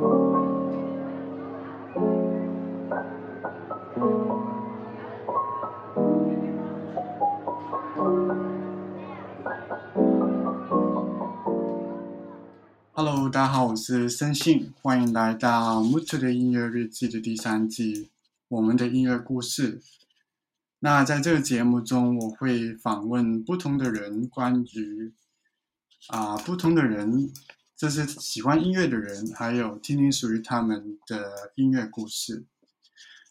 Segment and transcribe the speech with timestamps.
[0.00, 0.08] Hello，
[13.28, 18.08] 大家好，我是森信，欢迎来到木兔的音乐日记的第三季，
[18.48, 19.82] 我们的音乐故事。
[20.78, 25.12] 那在这个节目中，我会访问不同的人，关于
[26.08, 27.30] 啊不同的人，
[27.80, 32.44] 这是喜欢音乐的人，还有听听属于他们的音乐故事。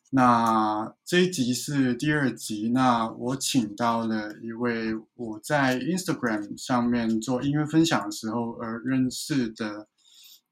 [0.09, 9.87] 那这一集是第二集，那我请到了一位我在 Instagram 上面做音乐分享的时候而认识的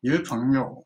[0.02, 0.86] 一位朋友，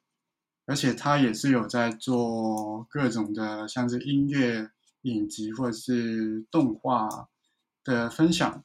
[0.66, 7.28] 而且他也是有在做各种的像是音乐影集或者是动画
[7.84, 8.64] 的分享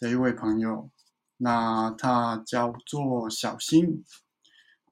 [0.00, 0.88] 的一位朋友。
[1.38, 4.04] 那他叫做小新。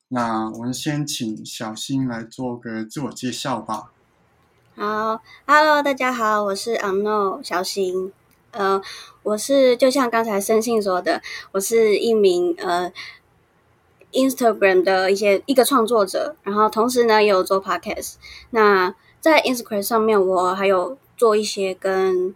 [0.09, 3.93] 那我们先请小新来做个自我介绍吧。
[4.77, 8.13] 好，Hello，大家好，我是 Unknown 小新。
[8.53, 8.80] 呃，
[9.23, 11.21] 我是就像刚才申信说的，
[11.53, 12.93] 我是一名呃
[14.13, 18.15] Instagram 的一些一个创作者，然后同时呢也有做 Podcast。
[18.51, 22.35] 那在 Instagram 上面，我还有做一些跟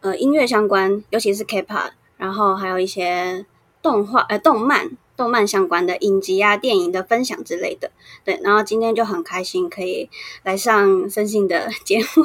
[0.00, 1.90] 呃音乐相关，尤其是 K-pop，
[2.22, 3.44] 然后还有一些
[3.82, 4.90] 动画呃动漫。
[5.14, 7.92] 动漫相关的影集啊、电影的分享之类的，
[8.24, 8.40] 对。
[8.42, 10.08] 然后今天就很开心可以
[10.42, 12.24] 来上森信的节目，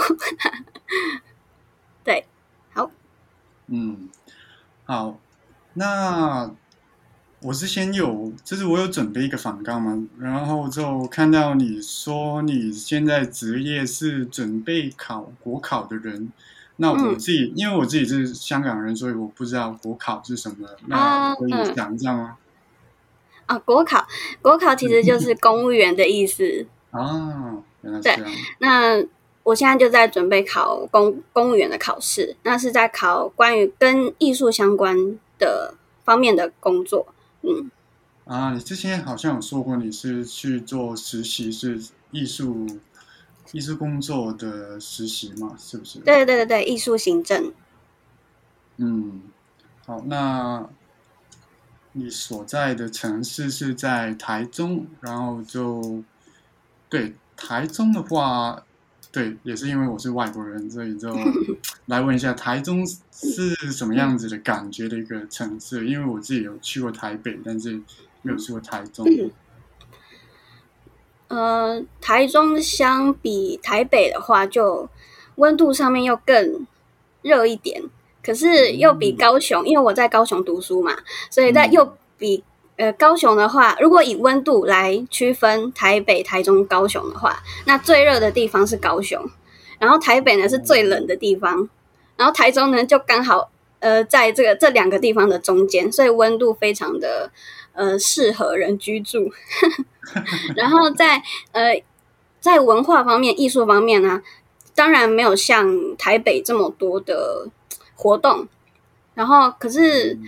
[2.04, 2.26] 对，
[2.74, 2.90] 好，
[3.68, 4.10] 嗯，
[4.86, 5.20] 好。
[5.74, 6.50] 那
[7.42, 16.32] 我是先有，就是我有准备一个反纲嘛，然后就看到你说你现在职业是准备考国考的人，
[16.78, 22.38] 那我自己因为我自己是香港人，所以我不知道国考是什么，那可以讲一下吗？
[23.48, 24.06] 啊，国考，
[24.42, 27.58] 国考其实就 是公务员的意思啊。
[28.04, 28.18] 对，
[28.60, 29.02] 那
[29.44, 37.08] 我现在就在准备考公公务员的考试，那是在考关于跟艺术相关的方面的工作。
[37.44, 37.72] 嗯，
[38.26, 41.80] 啊，你之前好像有说过你是去做实习，是
[42.12, 42.68] 艺术
[43.52, 45.56] 艺术工作的实习嘛？
[45.58, 46.00] 是不是？
[46.00, 47.54] 对对对对，艺术行政。
[48.78, 49.22] 嗯，
[49.86, 50.68] 好，那。
[51.94, 56.04] 你所在的城市是在台中，然后就
[56.88, 58.64] 对台中的话，
[59.12, 61.18] 对，也是因为我是外国人，所以就
[61.88, 65.88] 来问一下台中是什么样子的感觉的一个城市。
[65.88, 67.82] 因为我自己有去过台北，但是
[68.22, 69.04] 没有去过台中。
[71.28, 74.88] 呃，台中相比台北的话，就
[75.36, 76.66] 温度上面又更
[77.22, 77.84] 热一点。
[78.24, 80.98] 可是又比高雄，因为我在高雄读书嘛，
[81.30, 82.44] 所以在又比
[82.76, 89.24] 呃高雄的话，如果以温度来区分台北、台中、高雄的话，那最热的地方是高雄，
[89.80, 91.70] 然后台北呢是最冷的地方，
[92.18, 93.50] 然后台中呢就刚好
[93.80, 97.32] 呃在这个这两个地方的中间，所以温度非常的
[97.78, 99.32] 呃适合人居住。
[100.58, 101.24] 然后在
[101.54, 101.82] 呃
[102.42, 104.22] 在文化方面、艺术方面呢，
[104.76, 107.48] 当然没有像台北这么多的。
[108.00, 108.48] 活动，
[109.16, 110.20] 然后可是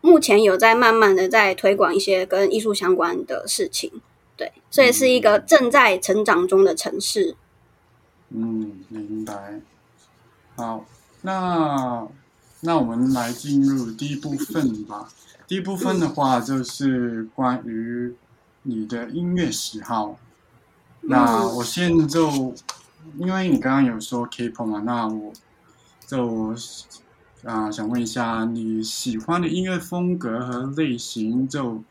[0.00, 3.90] 目前有在慢慢的在推广一些跟艺术相关的事情，
[4.36, 7.34] 对，所以是一个正在成长中的城市。
[8.28, 9.60] 嗯，明白。
[10.54, 10.86] 好，
[11.22, 12.06] 那
[12.60, 15.08] 那我们来进入第一部分吧。
[15.46, 18.14] 第一部分的话就是关于
[18.62, 20.18] 你的音乐喜好。
[21.00, 22.54] 那我现在就
[23.18, 25.32] 因为你刚刚有说 K-pop 嘛，那我。
[26.06, 26.54] 就
[27.44, 31.82] 啊，想问一下你喜欢的音乐风格和类型，就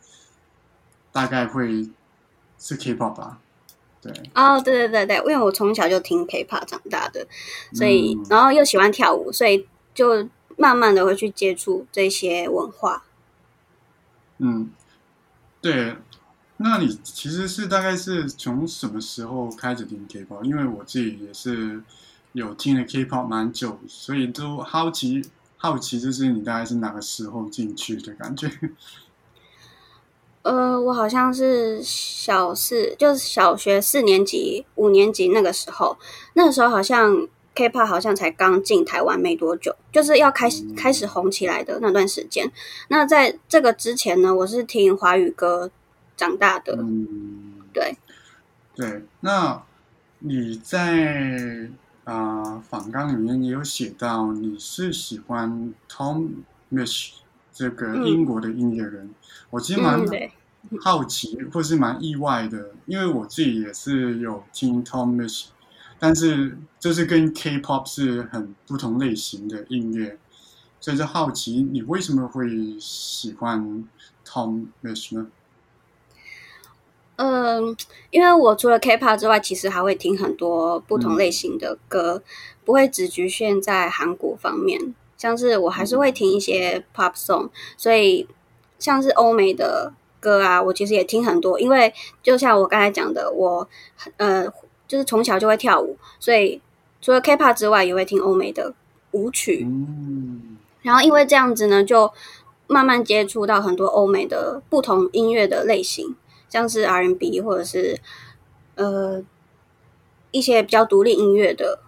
[1.11, 1.89] 大概会
[2.59, 3.39] 是 K-pop 吧？
[3.99, 4.13] 对。
[4.35, 7.25] 哦，对对对对，因为我从小就听 K-pop 长大的，
[7.73, 13.03] 所以然后又喜欢跳舞，所以就慢慢的会去接触这些文化。
[14.39, 14.69] 嗯，
[15.61, 15.95] 对。
[16.57, 20.43] 那你其实是大概是从什么时候开始听 K-pop？
[20.43, 21.81] 因为我自己也是。
[22.35, 25.21] 有听了 K-pop 蛮久，所以都好奇
[25.55, 28.49] 好奇，就是你大概是哪个时候进去的感觉？
[30.41, 35.95] 呃，我好像是小四，就是小学四年级、五年级那个时候，
[36.33, 42.51] 那个时候好像 K-pop 好像才刚进台湾没多久，就是要开始开始红起来的那段时间。
[42.89, 45.71] 那在这个之前呢，我是听华语歌
[46.17, 46.75] 长大的。
[46.79, 47.97] 嗯，对
[48.75, 49.63] 对，那
[50.19, 51.69] 你在？
[52.05, 56.31] 啊，访纲里面也有写到你是喜欢 Tom
[56.69, 57.11] Misch
[57.53, 59.09] 这个英国的音乐人，
[59.49, 60.05] 我其实蛮
[60.81, 65.45] 好奇或是蛮意外的，因为我自己也是有听 Tom Misch，
[66.05, 70.17] 但是就是跟 K-pop 是很不同类型的音乐，
[70.81, 73.87] 所以就好奇你为什么会喜欢
[74.27, 75.27] Tom Misch 呢？
[77.15, 77.73] 嗯，
[78.11, 82.21] 因为我除了 K-pop 之外，其实还会听很多不同类型的歌，
[82.65, 84.93] 不会只局限在韩国方面。
[85.15, 88.27] 像是我还是会听一些 pop song，所以
[88.77, 91.57] 像是欧美的歌啊，我其实也听很多。
[91.57, 93.69] 因为就像我刚才讲的，我
[94.17, 94.45] 呃
[94.93, 96.61] 就是从小就会跳舞，所以
[97.01, 98.75] 除了 K-pop 之外，也会听欧美的
[99.09, 99.67] 舞曲。
[100.83, 102.13] 然后因为这样子呢，就
[102.67, 106.15] 慢慢接触到很多欧美的不同音乐的类型。
[106.47, 107.99] 像是 R&B 或者是
[108.75, 109.23] 呃
[110.29, 111.79] 一些比较独立音乐的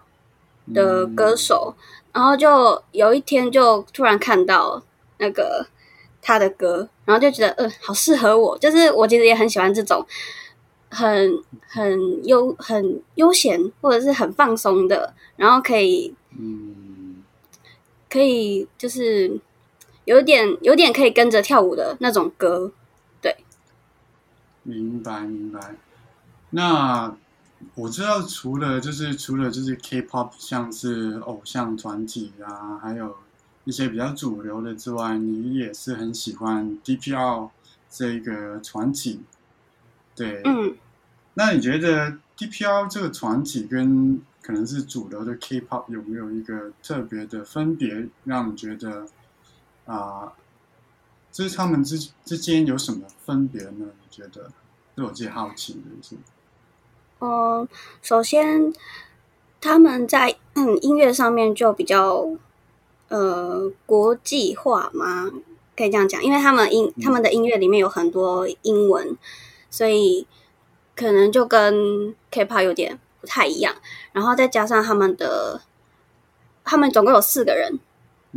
[0.74, 1.76] 的歌手，
[2.12, 4.82] 然后就有一天就突然看到
[5.20, 5.68] 那个
[6.24, 10.04] 他的歌，然后就觉得嗯好适合我，就是我其实也很喜欢这种
[10.96, 17.24] 很很悠很悠闲或者是很放松的，然后可以嗯。
[18.08, 19.40] 可以就是
[20.06, 22.72] 有点有点可以跟着跳舞的那种歌。
[23.22, 23.36] 对。
[24.64, 25.76] 明白明白，
[26.52, 27.14] 那
[27.74, 33.18] 我知道除了就是除了就是 K-pop，像是偶像团体啊，还有
[33.66, 37.50] 一些比较主流的之外，你也是很喜欢 DPR
[37.90, 39.22] 这个团体，
[40.16, 40.78] 对，嗯，
[41.36, 49.06] 那你觉得 DPR 这个团体跟可能是主流的 K-pop 有没有一个特别的分别，让你觉得
[49.86, 50.34] 啊？
[51.32, 53.74] 就是他们之之间有什么分别呢？
[53.80, 54.50] 你觉得？
[54.96, 56.16] 是我自己好奇的是。
[57.20, 57.68] 嗯，
[58.02, 58.74] 首先
[59.60, 62.30] 他们在嗯音乐上面就比较
[63.10, 65.30] 呃国际化吗？
[65.76, 69.18] 可以这样讲，因为他们音他们的音乐里面有很多英文，
[69.70, 70.26] 所以
[70.96, 73.76] 可能就跟 K-pop 有点不太一样。
[74.14, 75.62] 然后再加上他们的，
[76.64, 77.80] 他们总共有四个人。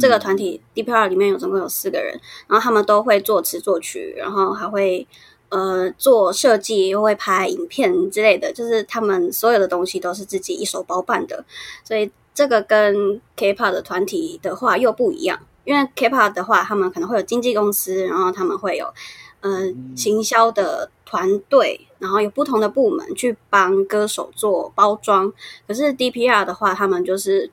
[0.00, 5.04] 这个团体 D.P.R 里面有总共有四个人，然后他们都会作词作曲，然后还会
[5.48, 11.44] 呃做设计，又会拍影片之类的，就是他们所有的东西都是自己一手包办的。
[11.82, 18.94] 所以这个跟 K-pop 的团体的话又不一样，因为 K-pop 的话，他们可能会有经纪公司，然后他们会有
[19.40, 25.32] 嗯行销的团队，然后有不同的部门去帮歌手做包装。
[25.66, 27.50] 可是 D.P.R 的话，他们就是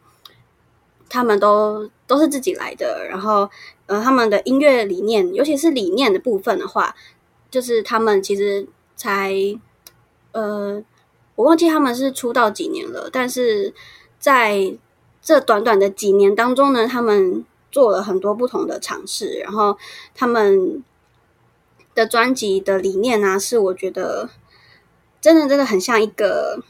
[1.09, 1.89] 他们都。
[2.07, 3.49] 都是自己来的，然后
[3.87, 6.95] 呃，他们的音乐理念，尤其是理念的部分的话，
[7.49, 9.33] 就是他们其实才
[10.33, 10.83] 呃，
[11.33, 13.73] 我忘记他们是出道几年了，但是
[14.19, 14.77] 在
[15.19, 19.75] 这短短的几年当中呢，他们做了很多不同的尝试，然后
[20.13, 20.83] 他们
[21.95, 24.29] 的专辑的理念呢，是我觉得
[25.19, 26.61] 真的真的很像一个。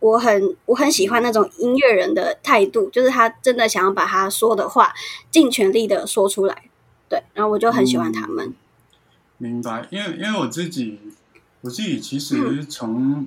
[0.00, 4.94] 我很我很喜欢那种音乐人的态度，就是他真的想要把他说的话
[5.28, 6.70] 尽全力的说出来，
[7.08, 8.54] 对，然后我就很喜欢他们。
[9.38, 11.00] 明白，因为因为我自己
[11.62, 13.26] 我自己其实从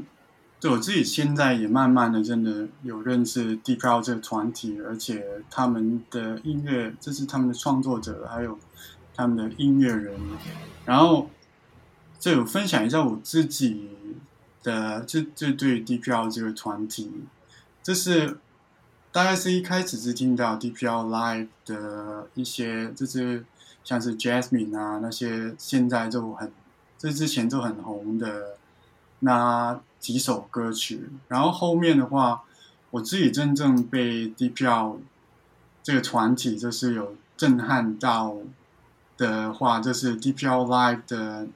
[0.62, 8.58] 对我自己现在也慢慢的真的有认识 d e p l 这个团体，而且他们的音乐，这是他们的创作者，还有
[9.16, 10.20] 他们的音乐人，
[10.86, 11.30] 然后
[12.20, 13.90] 这有分享一下我自己。
[14.64, 17.12] 的这这对 DPL 这个团体，
[17.82, 18.38] 这是
[19.12, 23.44] 大概是一开始是听到 DPL Live 的一些，就是
[23.84, 26.52] 像是 Jasmine 啊那些，现在就很
[26.96, 28.58] 这之前就很红的
[29.22, 31.10] 那几首歌曲。
[31.28, 32.44] 然后后面的话，
[32.92, 34.98] 我自己真正被 DPL
[35.82, 38.38] 这个团体就是有震撼到
[39.22, 41.48] 的话，就是 DPL Live 的。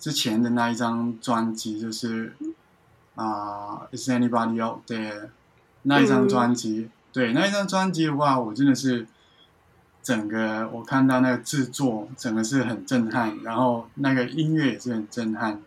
[0.00, 2.32] 之前的那一张专辑就是
[3.16, 5.30] 啊，Is Anybody Out There？
[5.82, 9.08] 那一张专辑，对那一张专辑的话，我真的是
[10.00, 15.60] 整个我看到那个制作，整个是很震撼，然后那个音乐也是很震撼，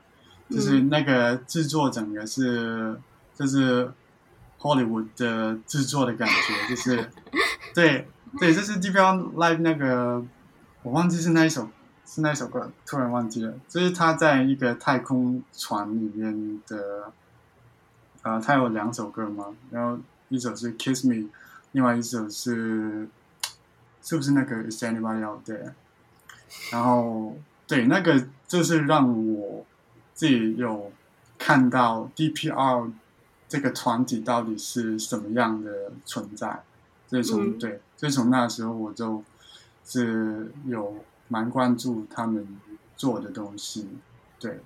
[0.50, 2.98] 就是那个制作整个是
[3.36, 3.92] 就是
[4.62, 7.10] Hollywood 的制作的感觉，就是
[7.76, 8.08] 对
[8.40, 9.04] 对，这是 d p l
[9.36, 10.24] Live 那个，
[10.84, 11.70] 我忘记是那一首。
[12.04, 13.54] 是那一首歌，突然忘记了。
[13.70, 17.14] 就是他在一个太空船里面的，
[18.22, 19.98] 呃，他有两首歌嘛，然后
[20.28, 21.14] 一首是《Kiss Me》，
[21.72, 23.08] 另外一首是，
[24.02, 25.68] 是不是那个《Is Anybody Out There》？
[26.74, 29.66] 然后，对，那个就是让我
[30.14, 30.92] 自己有
[31.38, 32.92] 看到 D.P.R
[33.48, 36.62] 这个团体到底是什么样的存在。
[37.08, 39.24] 所以从对，所以从那时候我就
[39.86, 41.04] 是有。
[41.34, 42.46] 蛮关注他们
[42.98, 43.88] 做的东西，
[44.38, 44.60] 对，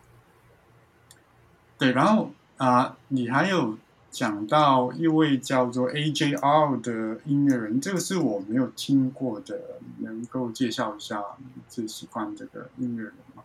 [1.77, 3.77] 对，然后啊，你还有
[4.09, 13.43] 讲到一位叫做 AJR 的音乐人，这个是我没有听过的，能够介绍一下你最喜欢这个音乐人吗？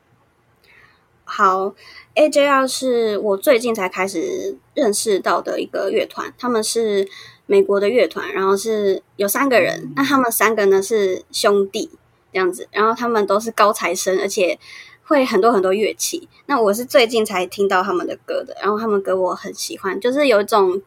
[1.24, 1.74] 好
[2.14, 7.06] ，AJR 是我最近才开始认识到的一个乐团，他们是
[7.50, 11.90] 美国的乐团，然后是有三个人，那他们三个呢是兄弟
[12.32, 14.56] 这样子，然后他们都是高材生，而且
[15.02, 16.28] 会很多很多乐器。
[16.46, 20.80] 那我是最近才听到他们的歌的，然后他们歌我很喜欢，就是有一种，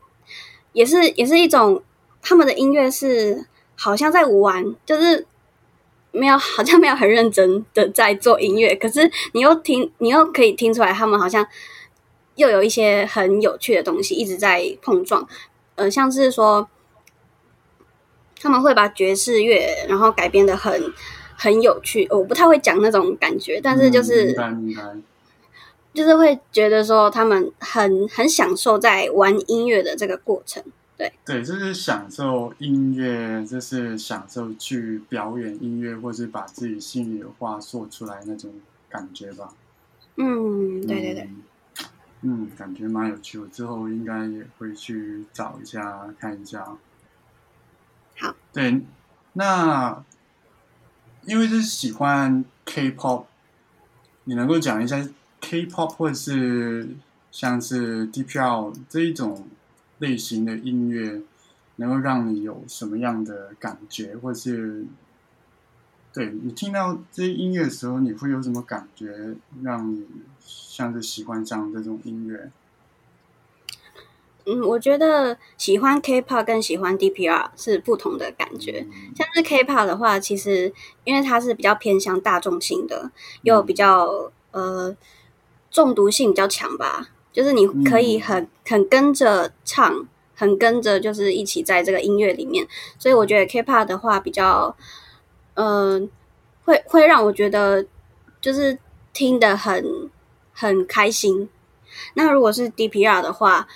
[0.71, 1.83] 也是也是一种
[2.21, 5.27] 他们的音乐是好像在玩，就是。
[6.15, 11.43] 没有， 好像没有很认真的在做音乐，可是你又听，你又可以听出来，他们好像
[12.35, 15.27] 又有一些很有趣的东西一直在碰撞。
[15.75, 16.67] 呃，像是说
[18.39, 20.93] 他们会把爵士乐然后改编的很
[21.35, 24.35] 很有趣，我不太会讲那种感觉，但是就是
[25.93, 30.63] 就是会觉得说他们很很享受在玩音乐的这个过程。
[30.95, 38.51] 对对，就是享受音乐，就是享受去表演音乐，或是把自己心里的话说出来那种
[38.89, 39.53] 感觉吧。
[40.17, 41.41] 嗯，对对对，嗯，
[42.57, 43.37] 感觉蛮有趣。
[43.37, 46.77] 我之后应该也会去找一下看一下。
[48.19, 48.81] 好，对，
[49.33, 50.03] 那
[51.25, 53.25] 因为是喜欢 K-pop，
[54.25, 55.03] 你能够讲一下
[55.41, 56.89] K-pop 或者是
[57.31, 59.47] 像是 DPL 这一种？
[59.99, 61.21] 类型的音乐
[61.77, 64.85] 能够让你有什么样的感觉，或是
[66.13, 70.05] 对你听到这些音乐的时候，你会有什么感觉，让你
[70.39, 72.51] 像是喜欢上这种音乐？
[74.45, 78.85] 嗯，我觉得喜欢 K-pop 跟喜欢 DPR 是不同的感觉。
[79.15, 80.71] 像是 K-pop 的话，其实
[81.05, 83.09] 因为它是比较偏向大众性的，
[83.43, 84.95] 又比较呃
[85.71, 87.09] 中毒性比较强吧。
[87.31, 90.05] 就是你可以很很跟着唱，
[90.35, 92.67] 很跟着就是一起在这个音乐里面，
[92.99, 94.75] 所以我觉得 K-pop 的话比较，
[95.55, 96.09] 嗯，
[96.65, 97.85] 会会让我觉得
[98.41, 98.77] 就是
[99.13, 100.09] 听得很
[100.53, 101.49] 很开心。
[102.15, 103.67] 那如果是 DPR 的话，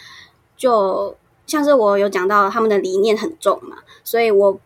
[0.55, 1.15] 就
[1.45, 4.59] 像是我有讲到他们的理念很重嘛，所以我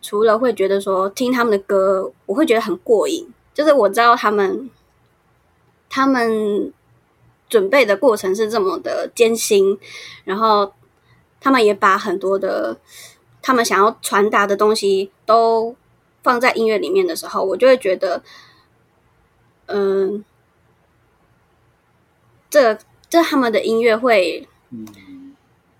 [0.00, 4.70] 除了会觉得说听他们的歌，我会觉得很过瘾，就是我知道他们
[5.88, 6.72] 他们。
[7.48, 9.78] 准备的过程是这么的艰辛，
[10.24, 10.72] 然后
[11.38, 12.74] 他们也把很多的
[13.42, 15.76] 他们想要传达的东西都
[16.22, 18.22] 放在音乐里面的时候，我就会觉得，
[19.66, 20.24] 嗯，
[22.48, 24.46] 这这他们的音乐会，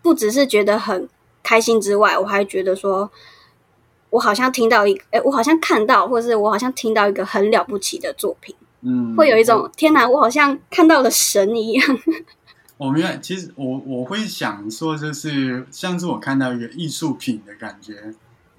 [0.03, 1.09] 不只是觉得很
[1.43, 3.11] 开心之外，我还觉得说，
[4.11, 8.55] 我好像听到一，哎，我好像看到，或是我好像听到一个很了不起的作品。
[8.81, 11.99] 嗯，会有一种天哪，我好像看到了神一样。
[12.79, 18.13] 我明白，其实我我会想说，就是像是我看到一个艺术品的感觉。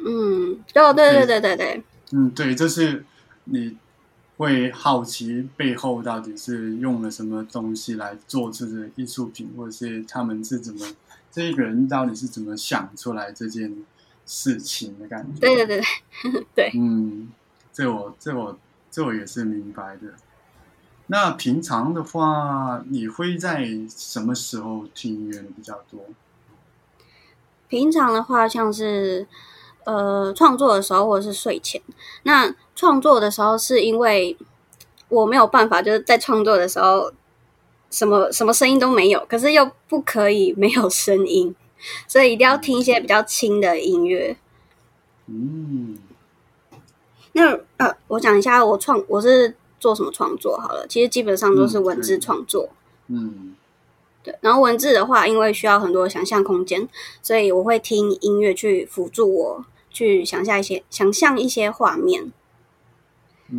[0.06, 1.84] 嗯，哦，对对对对对。
[2.12, 3.06] 嗯，对，就是
[3.46, 3.78] 你
[4.38, 10.86] 会好奇背后到底是用了什么东西来做这个艺术品，或者是他们是怎么，
[11.32, 13.84] 这一个人到底是怎么想出来这件
[14.26, 15.40] 事情的感觉。
[15.40, 15.82] 对对对
[16.24, 16.72] 对，对。
[16.76, 17.30] 嗯，
[17.72, 18.58] 这我这我。
[18.96, 20.14] 这我也是明白的。
[21.08, 26.06] 那平常的话，你会在什么时候听音乐比较多？
[27.68, 29.26] 平常的话，像是
[29.86, 31.82] 呃创作的时候，或者是睡前。
[32.24, 34.38] 那创作的时候，是因为
[35.10, 37.12] 我没有办法，就是在创作的时候，
[37.90, 41.56] 什么什么声音都没有，可是又不可以没有声音，
[42.08, 44.36] 所以一定要听一些比较轻的音乐。
[45.28, 45.98] 嗯。
[47.36, 50.86] 那呃，我讲一下我创我是做什么创作好了。
[50.88, 52.70] 其实基本上都是文字创作，
[53.08, 53.56] 嗯，
[54.22, 54.36] 对。
[54.42, 56.88] 然后文字的话，因为需要很多想象空间，
[57.24, 62.34] 所以我会听音乐去辅助我去想象一些想象一些画面。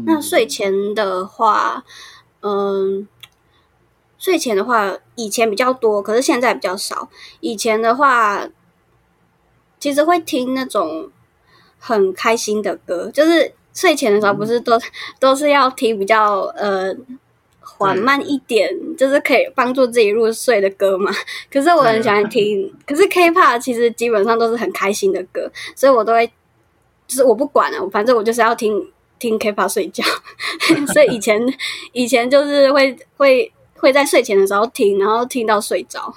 [0.04, 1.82] 那睡前的话，
[2.40, 3.08] 嗯，
[4.18, 7.08] 睡前的话以前比较多，可是现在比较少。
[7.40, 8.46] 以前的话，
[9.78, 11.10] 其实会听那种
[11.78, 13.54] 很开心的歌，就是。
[13.76, 14.78] 睡前的时候不是都
[15.18, 16.94] 都是要听比较呃
[17.64, 21.10] 缓慢一点，就是可以帮助自己入睡的歌嘛。
[21.50, 26.26] 可是我很喜欢听，可是 K-pop 其实基本上都是很开心的歌，所以我都会
[27.06, 30.04] 就是我不管了，反正我就是要听听 K-pop 睡觉。
[30.92, 31.40] 所以以前
[31.92, 36.14] 以前就是会会会在睡前的时候听，然后听到睡着。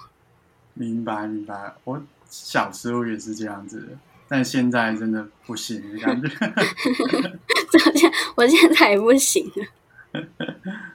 [0.74, 3.88] 明白明白，我小时候也是这样子的。
[4.30, 6.28] 但现在真的不行，感觉。
[7.74, 9.66] 我现我现在也不行了。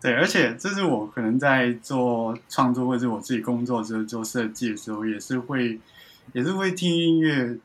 [0.00, 5.80] 对，而且这是我可能在做创作或者是我自己工作时做设计的时候，也是会
[6.32, 7.58] 也是会听音乐，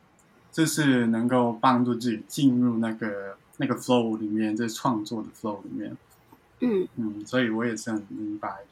[0.52, 5.96] 就是能够帮助自己进入那个那个 flow 里面，在创作的 flow 里面。
[6.62, 8.68] 嗯嗯，所以我也是很明白的。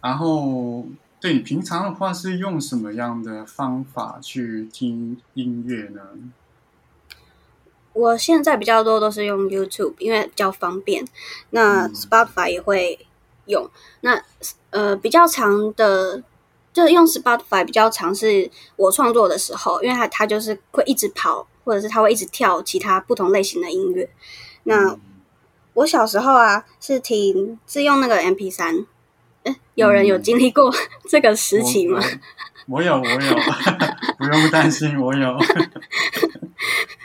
[0.00, 0.86] 然后，
[1.20, 6.00] 对你平常的话是用什么样的方法去听音乐呢？
[7.96, 11.02] 我现在比较多都是用 YouTube，因为比较方便。
[11.50, 13.06] 那 Spotify 也会
[13.46, 13.70] 用。
[14.02, 14.22] 那
[14.68, 16.22] 呃，比较长的，
[16.74, 24.08] 就是用 Spotify 比较长，是我创作的时候，因为它它就是会一直跑，或者是它会一直跳其他不同类型的音乐。
[24.64, 24.94] 那
[25.72, 28.84] 我小时候啊，是听是用那个 MP 三。
[29.74, 30.74] 有人有经历过
[31.08, 31.98] 这个时期吗？
[32.66, 33.36] 我有，我有，
[34.18, 35.38] 不用担心，我有。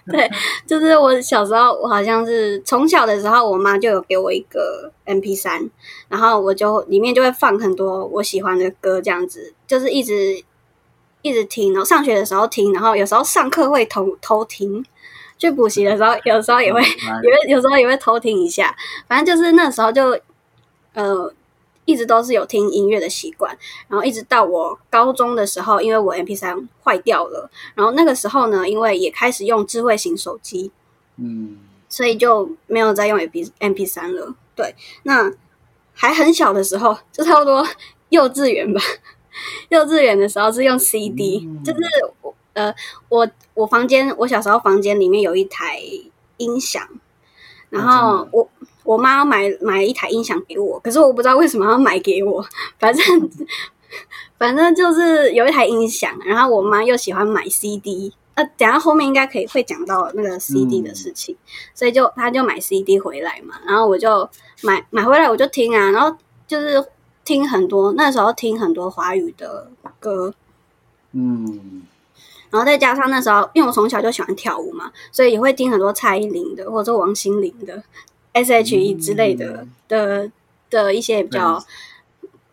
[0.11, 0.29] 对，
[0.65, 5.69] 就是我小时候，我好像是从小的时候，我妈就有给我一个 M P 三，
[6.09, 10.43] 然后我就里面就会放很多我喜欢的歌，这样子就是一直
[11.21, 11.73] 一直听。
[11.73, 14.83] 然后上学的时候听，然后有时候上课会偷偷听，
[15.37, 18.75] 去补习的时候，有时候也会，也会有时候也会偷听一下。
[19.07, 20.17] 反正就是那时候就
[20.93, 21.33] 呃。
[21.91, 23.55] 一直都是有听音乐的习惯，
[23.89, 30.71] 然后一直到我高中的时候，因为我 M P 三坏掉了，然后那个时候呢，因为也开始用智慧型手机，
[31.17, 31.57] 嗯，
[31.89, 34.33] 所以就没有再用 M P M P 三了。
[34.55, 35.31] 对，那
[35.93, 37.67] 还很小的时候，就差不多
[38.09, 38.81] 幼稚园吧，
[39.69, 41.79] 幼稚园的时候是用 C D，就是
[42.21, 42.73] 我呃，
[43.09, 45.79] 我我房间我小时候房间里面有一台
[46.37, 46.87] 音响，
[47.69, 48.49] 然后我。
[48.83, 52.43] 我妈买买一台音响给我，可是我不知道为什么要买给我。
[52.79, 53.29] 反正
[54.37, 58.13] 反正就是有一台音响，然后我妈又喜欢买 CD。
[58.33, 61.35] 呃，等下后面应该可以会讲到那个 CD 的事情，
[61.75, 63.55] 所以就她就买 CD 回来嘛。
[63.65, 64.27] 然后我就
[64.61, 66.15] 买买回来我就听啊，然后
[66.47, 66.83] 就是
[67.25, 70.33] 听很多那时候听很多华语的歌，
[71.11, 71.83] 嗯，
[72.49, 77.83] 然后再加上那时候因为我从小就喜欢跳舞嘛，所以也会听很多蔡依林的或者王心凌的。
[78.33, 80.31] S.H.E 之类的的
[80.69, 81.61] 的一些比较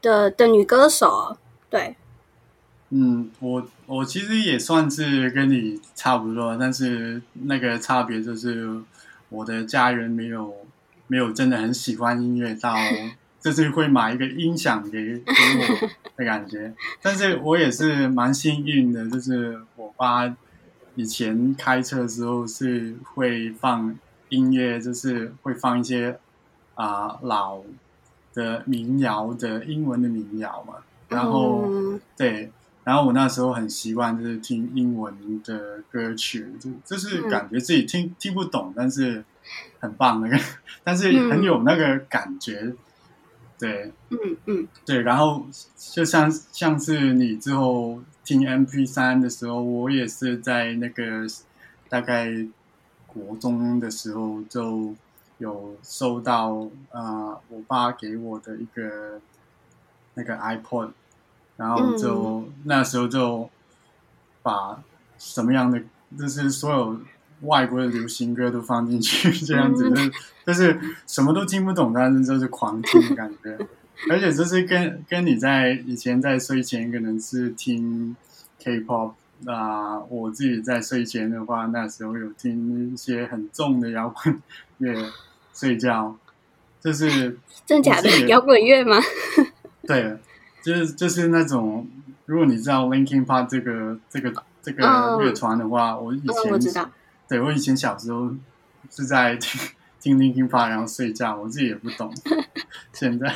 [0.03, 1.37] 的的女歌手，
[1.71, 1.95] 对，
[2.91, 8.69] 嗯，我我其实也算是跟你差不多，但是那个差别就是
[9.29, 10.53] 我的家人没有
[11.07, 12.75] 没有真的很喜欢音乐到，
[13.41, 20.37] 就是会买一个音响给给我 的感觉，但是我也是蛮幸运的，就是我爸
[20.97, 23.97] 以前开车的时候是会放。
[24.29, 26.19] 音乐就是会放一些
[26.75, 27.61] 啊老
[28.35, 30.75] 的民谣的英文的民谣嘛，
[31.09, 31.69] 然后
[32.17, 32.53] 对，
[32.85, 39.25] 然后我那时候很习惯就是听英文的歌曲，就就是感觉自己听听不懂，但是
[39.81, 40.39] 很棒那个，
[40.85, 42.73] 但是很有那个感觉，
[43.59, 51.27] 对，嗯嗯，对，然后就像像是你之后听 M P 三的时候，我也是在那个
[51.89, 52.47] 大概。
[53.19, 54.95] 国中的时候就
[55.39, 59.21] 有收到啊，我爸给我的一个
[60.15, 60.91] 那个 iPod，
[61.57, 63.51] 然后就那时候就
[64.43, 64.83] 把
[65.19, 65.83] 什么样的
[66.19, 67.01] 就是所有
[67.43, 70.13] 外国的流行歌都放进去，这样子就是
[70.47, 73.59] 就是什么都听不懂，但是就是狂听的感觉，
[74.11, 78.17] 而且就是跟跟你在以前在睡前可能是听
[78.61, 79.13] K-pop。
[79.41, 84.43] 那我自己在睡前的话，那时候有听一些很重的摇滚
[84.79, 85.13] 乐
[85.55, 86.17] 睡觉，
[86.81, 88.97] 就是 真假的摇滚乐吗？
[89.87, 90.17] 对，
[90.63, 91.89] 就是就是那种，
[92.27, 94.85] 如果你知道 Linkin Park 这个这个这个
[95.21, 96.91] 乐团的话，我以前我知道，
[97.29, 98.31] 对我以前小时候
[98.91, 99.61] 是在听
[100.01, 102.13] 听 Linkin Park 然后睡觉，我自己也不懂，
[102.93, 103.33] 现在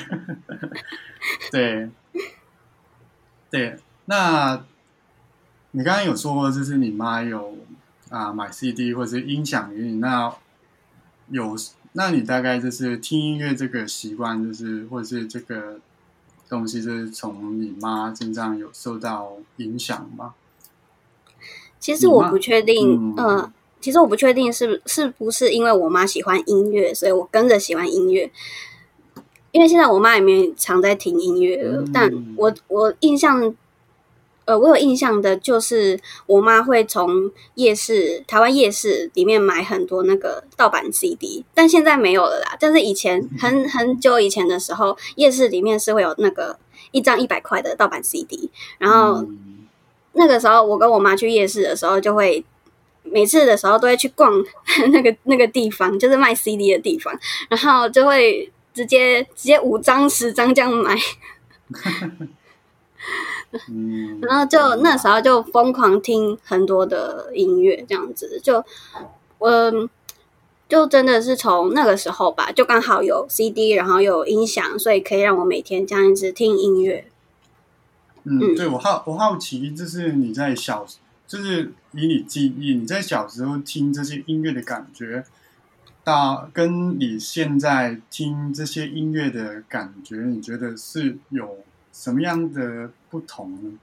[1.52, 1.88] 对
[3.50, 4.64] 对那。
[5.74, 7.56] 你刚刚有说过，就是你妈有
[8.10, 10.30] 啊买 CD 或者是音响给你，那
[11.30, 11.56] 有，
[11.94, 15.78] 那你大概就是听音乐这个习惯，就是或者是这个
[16.46, 20.34] 东西，就是从你妈身上有受到影响吗？
[21.80, 28.30] 其实我不确定，嗯，其实我不确定是是不是因为我妈喜欢音乐，所以我跟着喜欢音乐。
[29.52, 33.54] 因为现在我妈也没常在听音乐了，但我我印象。
[34.44, 42.56] 呃，我有印象的就是我妈会从夜市、台湾夜市里面买很多那个盗版 CD，但现在没有了啦。
[42.58, 46.58] 但是以前很很久以前的时候，夜市里面是会有那个
[46.90, 49.24] 一张一百块的盗版 CD，然后
[50.14, 52.44] 那个时候我跟我妈去夜市的时候，就会
[53.04, 54.32] 每次的时候都会去逛
[54.90, 57.16] 那个那个地方，就是卖 CD 的地方，
[57.48, 60.98] 然后就会直接直接五张十张这样买。
[63.68, 68.64] 嗯，然后就那时候就疯狂听很多的音乐，这样子就，
[69.38, 69.88] 嗯，
[70.68, 77.06] 就真的是从那个时候吧，就刚好有 CD，然后有音响，所以可以让我每天这样子听音乐。
[78.24, 80.86] 嗯，对我好我好奇，就是你在小，
[81.26, 85.24] 就是以你记忆，你在小时候听这些音乐的感觉，
[86.04, 91.58] 大跟你现在听这些音乐的感觉，你觉得是有
[91.92, 93.78] 什么样的不同呢？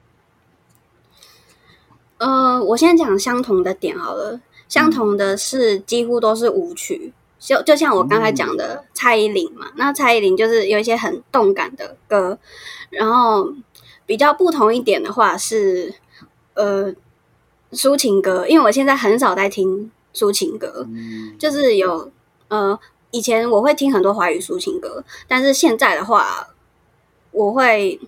[2.17, 4.41] 呃，我先讲相同的点好了。
[4.67, 9.71] 相同的是，几乎都是舞曲，就就像我刚才讲的蔡依林嘛。
[9.75, 12.37] 那蔡依林就是有一些很动感的歌，
[12.89, 13.53] 然后
[14.05, 15.93] 比较不同一点的话是，
[16.53, 16.93] 呃，
[17.71, 18.45] 抒情歌。
[18.47, 22.11] 因为我现在很少在听抒情歌，嗯，就是有
[22.49, 22.77] 呃，
[23.09, 26.47] 以前我会听很多华语抒情歌，但是现在的话，
[27.31, 27.99] 我会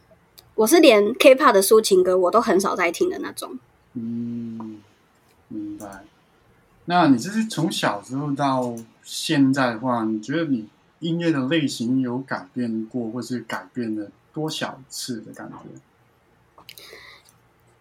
[0.55, 3.57] 我是连 K-pop 的抒情歌我都很少在听的那种。
[3.93, 4.81] 嗯，
[5.47, 6.03] 明白。
[6.85, 10.67] 那你就是从小时候到现在的话，你觉得你
[10.99, 16.75] 音乐的类型有改变过，或是改变了多少次的感觉？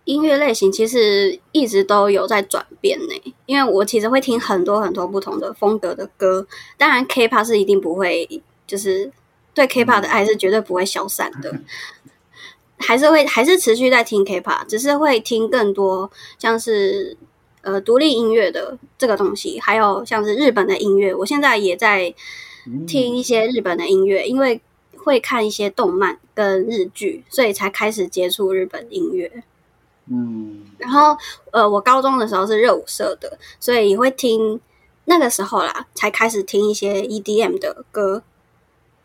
[0.05, 6.46] 音乐类型其实一直都有在转变呢，因为我其实会听很多很多不同的风格的歌。
[6.76, 9.12] 当然，K-pop 是一定不会，就是
[9.54, 11.54] 对 K-pop 的爱是绝对不会消散的，
[12.78, 17.16] 还是会还是持续在听 K-pop，只是会听更多像是。
[17.62, 22.14] 呃，独立音乐的这个东西，还有像是日本的音乐，我现在也在
[22.86, 24.58] 听一些日本的音乐，因为
[24.96, 29.30] 会看一些动漫跟日剧，所以才开始接触日本音乐。
[30.06, 31.14] 嗯，然后
[31.50, 34.58] 呃，我高中的时候是热舞社的，所以也会听
[35.04, 38.22] 那个时候啦，才开始听一些 EDM 的歌。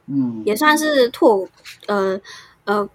[0.08, 1.48] 嗯，也算是拓
[1.88, 2.20] 呃
[2.66, 2.88] 呃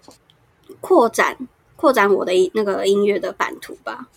[0.79, 1.37] 扩展
[1.75, 4.07] 扩展我的那个音乐的版图吧。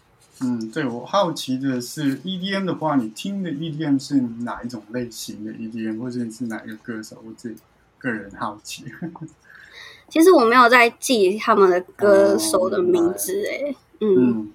[0.40, 7.16] 嗯，对我好奇的是，EDM 的话，你听的 EDM 是哪一种类型的 EDM，或者是哪一个歌手？
[7.24, 7.56] 我自己
[7.98, 8.84] 个人好奇。
[10.08, 14.52] 其实我没有在记他们的歌手的名字，哎，嗯，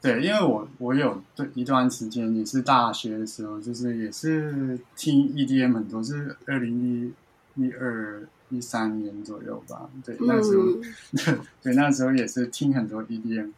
[0.00, 7.12] 对，因为我我有对一段时间也是大学的时候，就是也是听 EDM 很多，是二零一
[7.56, 9.88] 一二一三年左右吧。
[10.04, 10.66] 对，那时候，
[11.62, 13.50] 对那时候也是听很多 EDM。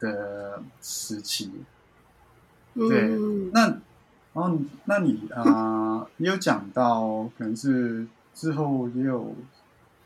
[0.00, 1.50] 的时期，
[2.72, 3.18] 对，
[3.52, 3.80] 那
[4.32, 9.34] 哦，那你啊，你有讲到可能是之后也有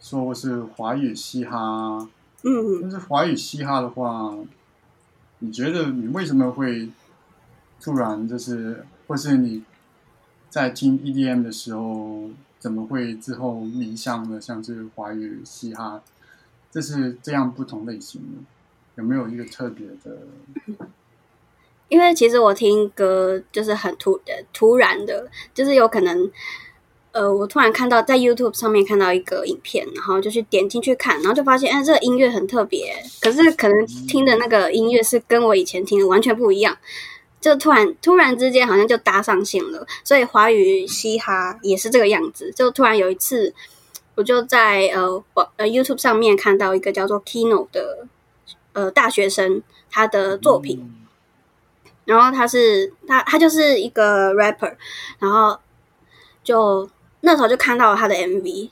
[0.00, 2.08] 说是华语嘻哈，
[2.42, 4.34] 嗯，但是华语嘻哈的话，
[5.40, 6.88] 你觉得你为什么会
[7.78, 9.62] 突然就是，或是你
[10.48, 12.30] 在听 EDM 的时候，
[12.62, 16.01] 怎么会之后迷上了像是华语嘻哈？
[16.70, 18.44] 这是这样不同类型的。
[18.94, 20.18] 有没有一个特别的？
[21.88, 24.20] 因为其实我听歌就是很突
[24.53, 26.31] 突然的，就是有可能，
[27.11, 36.79] 呃，我突然看到在 YouTube 上面看到一个影片，然后就去点进去看，然后就发现，哎，这个音乐很特别，可是可能听的那个音乐是跟我以前听的完全不一样，
[37.42, 39.87] 就突然突然之间好像就搭上线了。
[40.02, 43.52] 所以华语嘻哈也是这个样子，就突然有一次，
[44.14, 45.22] 我就在呃
[45.59, 48.07] 呃 YouTube 上面看到一个叫做 Kino 的。
[48.74, 50.90] 呃，大学生他的作品，
[52.07, 54.74] 然后他是他他就是一个 rapper，
[55.18, 55.61] 然后
[56.42, 56.88] 就
[57.20, 58.70] 那时候就看到了他的 MV，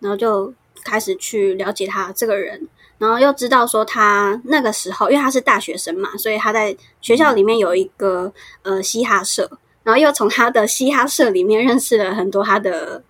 [0.00, 2.66] 然后就开始去了解他这个人，
[2.98, 9.50] 然后又知道说他那个时候，因为他是大学生嘛，所以他在学校里面有一个呃嘻哈社，
[9.82, 13.02] 然后又从他的嘻哈社里面认识了很多他的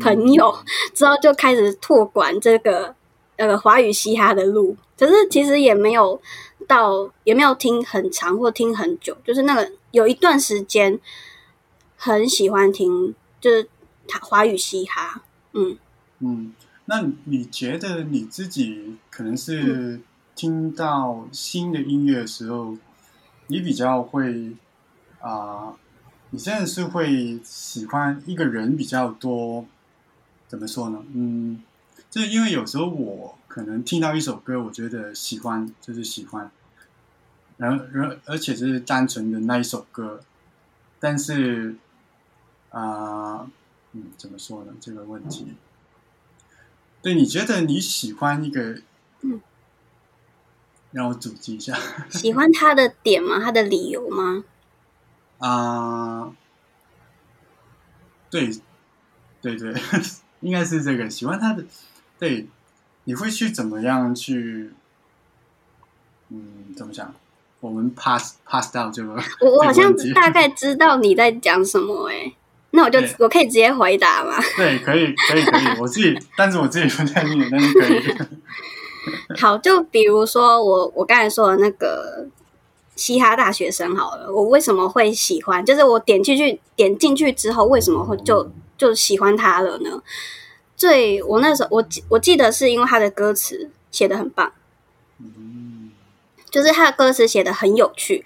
[0.00, 0.54] 朋友，
[0.94, 2.94] 之后就开始拓广这个。
[3.36, 6.20] 呃，华语嘻哈的路，可是其实也没有
[6.68, 11.00] 到，也没有听很长或听很久，就是那个有一段时间
[11.96, 13.66] 很喜欢听，就是
[14.06, 15.22] 他华语嘻哈，
[15.54, 15.76] 嗯
[16.20, 16.54] 嗯。
[16.86, 20.00] 那你觉得你自己可能是
[20.34, 22.76] 听到新的音乐的时候，
[23.46, 24.56] 你比较会
[25.20, 25.74] 啊？
[26.30, 29.66] 你真的是会喜欢一个人比较多？
[30.48, 31.04] 怎么说呢？
[31.12, 31.62] 嗯。
[32.10, 36.50] 就是因为有时候我可能听到一首歌，我觉得喜欢就是喜欢，
[37.56, 40.20] 然后而而且是单纯的那一首歌，
[41.00, 41.74] 但是
[42.68, 43.50] 啊，
[43.92, 44.74] 嗯，怎么说呢？
[44.78, 45.54] 这个问题，
[47.02, 48.80] 对，你觉得你喜欢一个，
[49.22, 49.40] 嗯，
[50.92, 51.76] 让我组织一下，
[52.08, 53.40] 喜欢他的点吗？
[53.40, 54.44] 他的理由吗？
[55.38, 56.32] 啊，
[58.30, 58.50] 对。
[59.40, 59.74] 对对，
[60.38, 61.64] 应该是这个喜欢他的。
[62.16, 62.46] 对，
[63.02, 64.72] 你会去怎么样去？
[66.28, 67.12] 嗯，怎么讲？
[67.58, 72.32] 我们 pass pass 到这个，我我好像 大概知道你在讲什么哎，
[72.72, 74.36] 那我就我可以直接回答吗？
[74.56, 75.78] 对，可以，可以，可以。
[75.78, 78.02] 我自己，但是我自己不太明白，但是可以。
[79.38, 82.26] 好，就比如说我我刚才说的那个
[82.96, 85.64] 嘻哈大学生好了，我为什么会喜欢？
[85.64, 90.02] 就是我点进去点进去之后，为什么会就就喜欢他了呢？
[90.76, 94.52] 最我那时候我我记得是因为他的歌词写的很棒，
[95.20, 95.90] 嗯，
[96.50, 98.24] 就是他的歌词写的很有趣，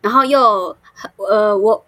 [0.00, 0.76] 然后又
[1.16, 1.84] 呃我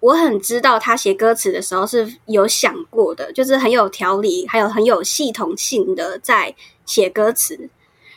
[0.00, 6.54] 我很知道他写歌词的时候是有想过的，就是很有条理，还有很有系统性的在。
[6.88, 7.68] 写歌词，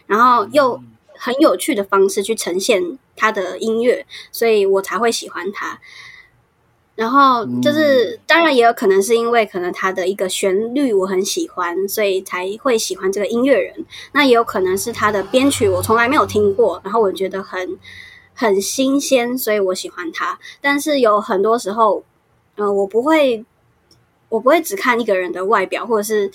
[0.08, 0.82] 然后又
[1.17, 5.78] 很有趣的方式去呈现他的音乐，所以我才会喜欢他。
[6.96, 13.76] 然后就是，当然也有可能是因为可能他的一个旋律我很喜欢，所以才会喜欢这个音乐人。
[14.13, 17.78] 那也有可能是他的编曲我从来没有听过，然后我觉得很
[18.34, 20.39] 很新鲜，所以我喜欢他。
[20.60, 22.04] 但是有很多时候，
[22.58, 23.46] 嗯，我不会，
[24.30, 26.32] 我不会只看一个人的外表，或者是。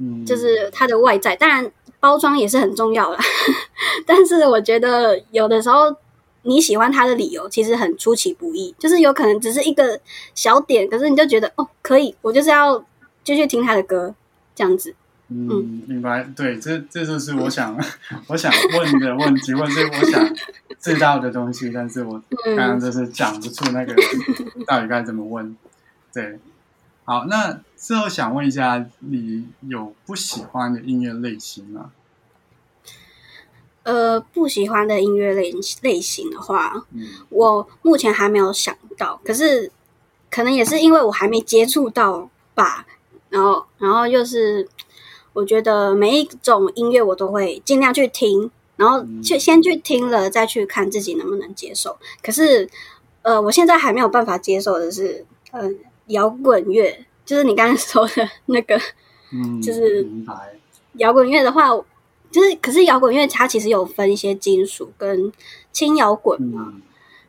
[0.00, 3.18] 嗯就是他的外在，当然包装也是很重要的。
[4.06, 5.94] 但是我觉得有的时候
[6.42, 10.00] 你喜欢他的理由其实很出其不意，就是有可能只是一个
[10.32, 12.82] 小点，可是你就觉得哦可以，我就是要
[13.24, 14.14] 继续听他的歌
[14.54, 14.94] 这样子。
[15.32, 16.24] 嗯，明白。
[16.36, 17.78] 对，这这就是我想
[18.26, 20.36] 我想问的问题，或者是我想
[20.80, 23.94] 知道的东西，但是我刚刚就是讲不出那个
[24.66, 25.56] 到底该怎么问。
[26.12, 26.38] 对。
[27.04, 31.92] 好，那最后想问一下，你有不喜欢的音乐类型吗？
[33.82, 39.70] 呃，不喜欢的音乐类类型的话，嗯，我目前还没有想到，可是
[40.30, 42.86] 可能也是因为我还没接触到吧。
[43.30, 44.68] 然后，然后又是
[45.32, 51.96] 我觉得每一种音乐我都会尽量去听，然后去先去听了，再去看自己能不能接受。
[52.22, 52.68] 可是，
[53.22, 55.70] 呃，我现在还没有办法接受的是，呃。
[56.10, 58.76] 摇滚乐就是你刚刚 说的那个，
[59.32, 60.04] 嗯，就是
[60.94, 61.68] 摇滚乐的话，
[62.32, 65.32] 就是可是摇滚乐它其实有分一些金属跟
[65.70, 66.74] 轻摇滚嘛，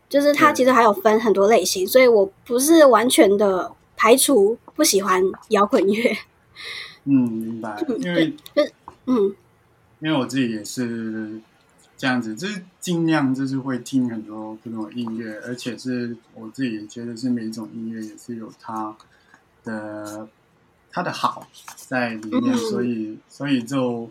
[0.10, 6.18] 就是它其实还有分很多类型，所以我不是完全的排除不喜欢摇滚乐。
[7.06, 8.36] 嗯，明白，因为
[9.06, 9.36] 嗯，
[10.00, 11.42] 因为我自己也是。
[11.98, 18.98] 这样子就是尽量就是会听很多不同的音乐，而且是我自己也觉得是每一种音乐也是有它
[19.64, 20.28] 的
[20.90, 24.10] 它的好在里面，所以所以就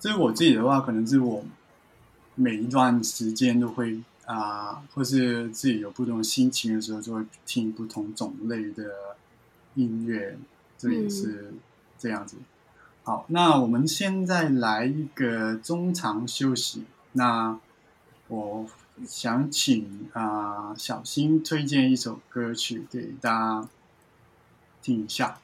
[0.00, 1.44] 至于我自己的话，可能是我
[2.34, 8.90] 每一段时间都会啊，或是自己有不同心情的时候，就会听不同种类的
[9.74, 10.38] 音乐，
[10.78, 11.52] 这也是
[11.98, 12.36] 这样子。
[13.02, 16.84] 好，那我们现在来一个中场休息。
[17.12, 17.58] 那
[18.28, 18.66] 我
[19.06, 23.68] 想请啊小新推荐一首歌曲给大家
[24.82, 25.38] 听一下。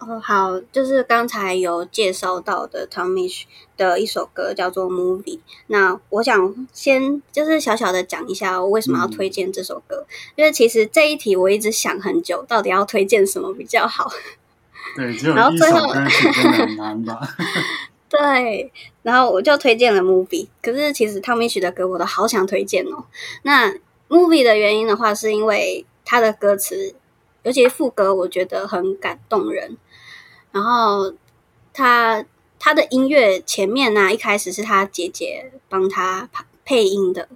[0.00, 5.38] 哦，好，就是刚才有介绍到的 Tommy 的一首歌叫做《Movie》。
[5.68, 10.04] 那我想先就是小小的讲一下我为什么要推荐这首歌，
[10.36, 14.10] 因为其实这一题我一直想很久，到底要推荐什么比较好。
[14.96, 17.20] 对，只有一首歌曲真的很难吧？
[18.08, 18.72] 对，
[19.02, 23.04] 然后我就推荐了 Movie，可是其实 Tommy 的歌我都好想推荐哦。
[23.42, 23.70] 那
[24.08, 26.94] Movie 的原因的话，是因为他的歌词，
[27.42, 29.76] 尤其是副歌，我觉得很感动人。
[30.50, 31.12] 然后
[31.74, 32.24] 他
[32.58, 36.30] 他的音乐前面呢，一开始是他姐姐帮他
[36.64, 37.28] 配音的，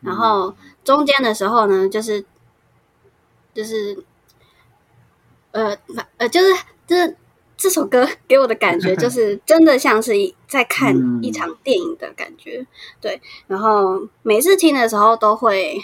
[0.00, 2.24] 然后中间的时候呢，就是
[3.52, 4.02] 就是
[5.52, 5.76] 呃
[6.16, 6.54] 呃，就是
[6.86, 7.16] 就是。
[7.56, 10.12] 这首歌给我的感觉 就是真的像是
[10.48, 10.92] 在看
[11.22, 12.66] 一场电影的感觉，
[13.00, 13.18] 对。
[13.46, 15.80] 然后每次听的时候都会，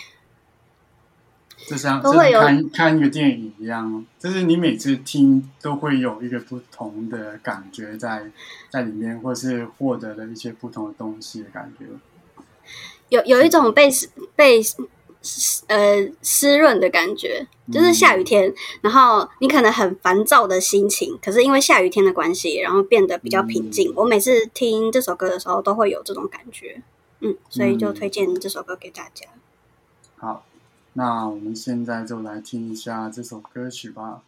[1.68, 8.28] 就像都会有看看一个电影一样，就是你每次听都会有一个不同的感觉在
[8.68, 11.86] 在里面，或是获得了一些不同的东西的感觉。
[13.10, 13.88] 有有一种被
[14.34, 14.60] 被。
[15.66, 23.92] 呃，湿润的感觉，就是下雨天，然后你可能很烦躁的心情，可是因为下雨天的关系，然后变得比较平静。
[23.94, 26.82] 我每次听这首歌的时候，都会有这种感觉，
[27.20, 29.26] 嗯，所以就推荐这首歌给大家。
[30.16, 30.44] 好，
[30.94, 34.22] 那我们现在就来听一下这首歌曲吧。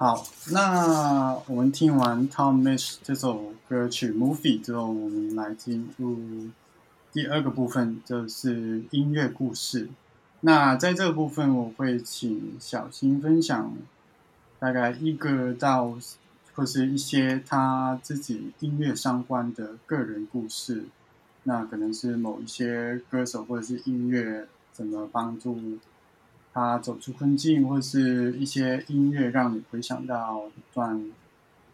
[0.00, 6.16] 好，那我们听完 Tom Misch 这首歌曲《Movie》之后，我们来进入
[7.12, 9.88] 第二个部分，就是音乐故事。
[10.42, 13.72] 那在这个部分，我会请小新分享
[14.60, 15.98] 大概一个到
[16.54, 20.84] 或是一些他自己音乐相关的个人故事。
[21.42, 25.60] 那可能是某一些歌手或者是音乐怎么帮助
[26.58, 31.08] 他走出困境，或者是一些音乐让你回想到一段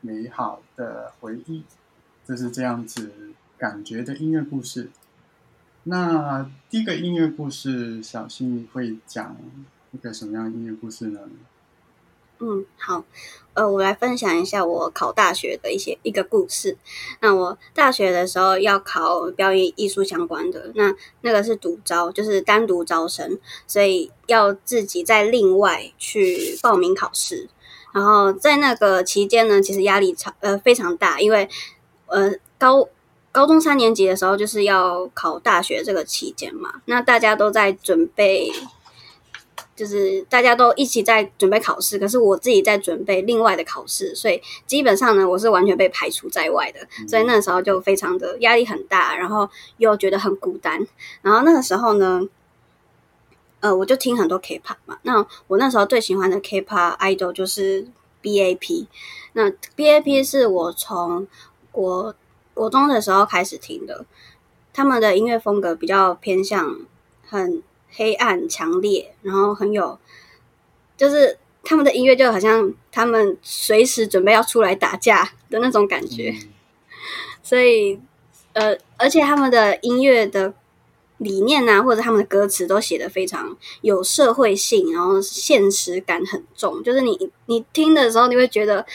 [0.02, 1.62] 美好的回忆，
[2.26, 3.10] 就是这样子
[3.56, 4.90] 感觉的音乐故事。
[5.84, 9.36] 那第一个音乐故事，小新会讲
[9.92, 11.20] 一个什么样音乐故事呢？
[12.46, 13.02] 嗯，好，
[13.54, 16.76] 呃，我来分享一下我考大学的一些一个故事。
[17.22, 27.48] 那我大学的时候要考表演艺术相关的，那那个是独招，就是单独招生，所以要自己再另外去报名考试。
[27.94, 31.48] 然后在那个期间呢，其实压力超呃非常大，因为
[32.08, 32.86] 呃高。
[33.34, 38.48] 高中三年级的时候，就是要考大学这个期间嘛，那大家都在准备，
[39.76, 50.86] 就是大家都一起在准备考试，可是我自己在准备另外的考试，所以基本上呢，我是完全被排除在外的，所以那时候就非常的压力很大，然后又觉得很孤单，
[51.22, 52.28] 然后那个时候呢，
[53.60, 57.86] 呃，我就听很多 K-pop 嘛，那我那时候最喜欢的 K-pop idol 就是
[58.20, 58.88] B.A.P，
[59.32, 61.26] 那 B.A.P 是我从
[61.70, 62.14] 国。
[62.54, 64.06] 国中的时候开始听的，
[64.72, 66.78] 他们的音乐风格比较偏向
[67.26, 67.60] 很
[67.94, 69.98] 黑暗、强烈，然后很有，
[70.96, 76.34] 就是他们的音乐就好像他们随时准备要出来打架的那种感觉。
[77.42, 78.00] 所以，
[78.52, 80.52] 呃，而且他们的音乐的
[81.18, 88.86] 理念啊，或者他们的歌词都写的非常有社会性，然后现实感很重，就是你你听的时候，你会觉得。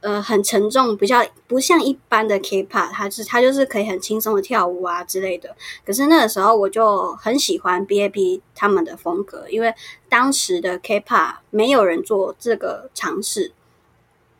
[0.00, 5.56] 呃，很沉重，比较不像一般的 K-pop，它是它就是可以很轻松的跳舞啊之类的。
[5.84, 9.74] 可是那个时候我就很喜欢 B.A.P 他们的风格，因为
[10.08, 13.52] 当时的 K-pop 没有人做这个尝试，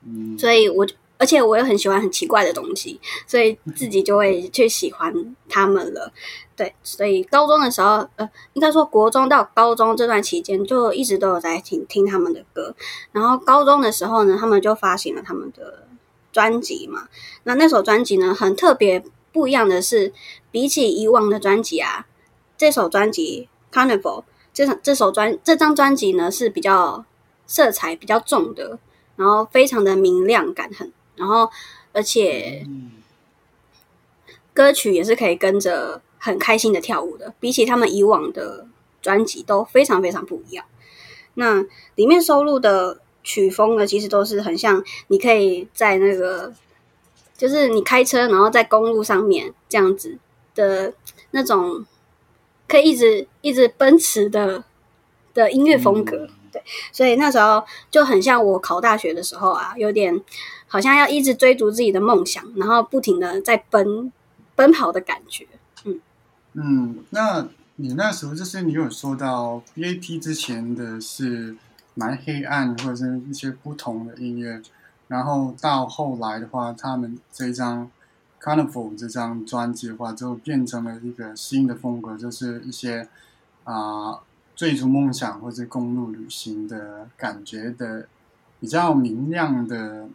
[0.05, 0.87] 嗯，所以我
[1.19, 6.13] 而且我又很喜欢很奇怪的东西，所以自己就会去喜欢他们了。
[6.55, 12.75] 对，所以高中的时候，呃，应该说国中到高中这段期间，就一直都有在听听他们的歌。
[13.13, 15.87] 然后高中的时候呢，他们就发行了他们的
[16.33, 17.09] 专辑嘛。
[17.45, 20.13] 那那首专辑呢，很特别不一样的是，
[20.51, 22.07] 比起以往的专辑啊，
[22.57, 24.01] 这首专辑《Carnival》
[24.55, 27.05] 这首这首专这张专辑呢是比较
[27.47, 28.79] 色彩比较重的，
[29.17, 31.51] 然后非常的明亮感很，然后
[31.93, 32.67] 而且
[34.55, 36.01] 歌曲也是可以跟着。
[36.19, 38.67] 很开心的跳舞的，比起他们以往的
[39.01, 40.65] 专辑都非常非常不一样。
[41.35, 46.53] 那里面收录的曲风呢，其实都是很像，你可以在那个，
[47.37, 50.19] 就是你开车然后在公路上面这样子
[50.57, 50.93] 的
[51.31, 51.87] 那种，
[52.67, 54.65] 可以一直一直奔驰的
[55.33, 56.29] 的音乐风格。
[56.51, 60.21] 对，所以那时候就很像我考大学的时候啊，有点
[60.69, 64.13] 好像要一直追逐自己的梦想，然后不停的在奔
[64.55, 65.47] 奔跑的感觉。
[65.85, 66.01] 嗯
[66.55, 71.55] 嗯，那你那时候就是你有说到 B.A.P 之前的是
[71.95, 74.61] 蛮黑暗或者是一些不同的音乐，
[75.09, 77.91] 然后到后来的话，他们这张
[78.41, 83.07] Carnival 这张专辑的话，就变成了一个新的风格，就是一些
[83.65, 84.21] 啊
[84.55, 88.09] 追逐梦想或者公路旅行的感觉的
[88.59, 90.09] 比较明亮的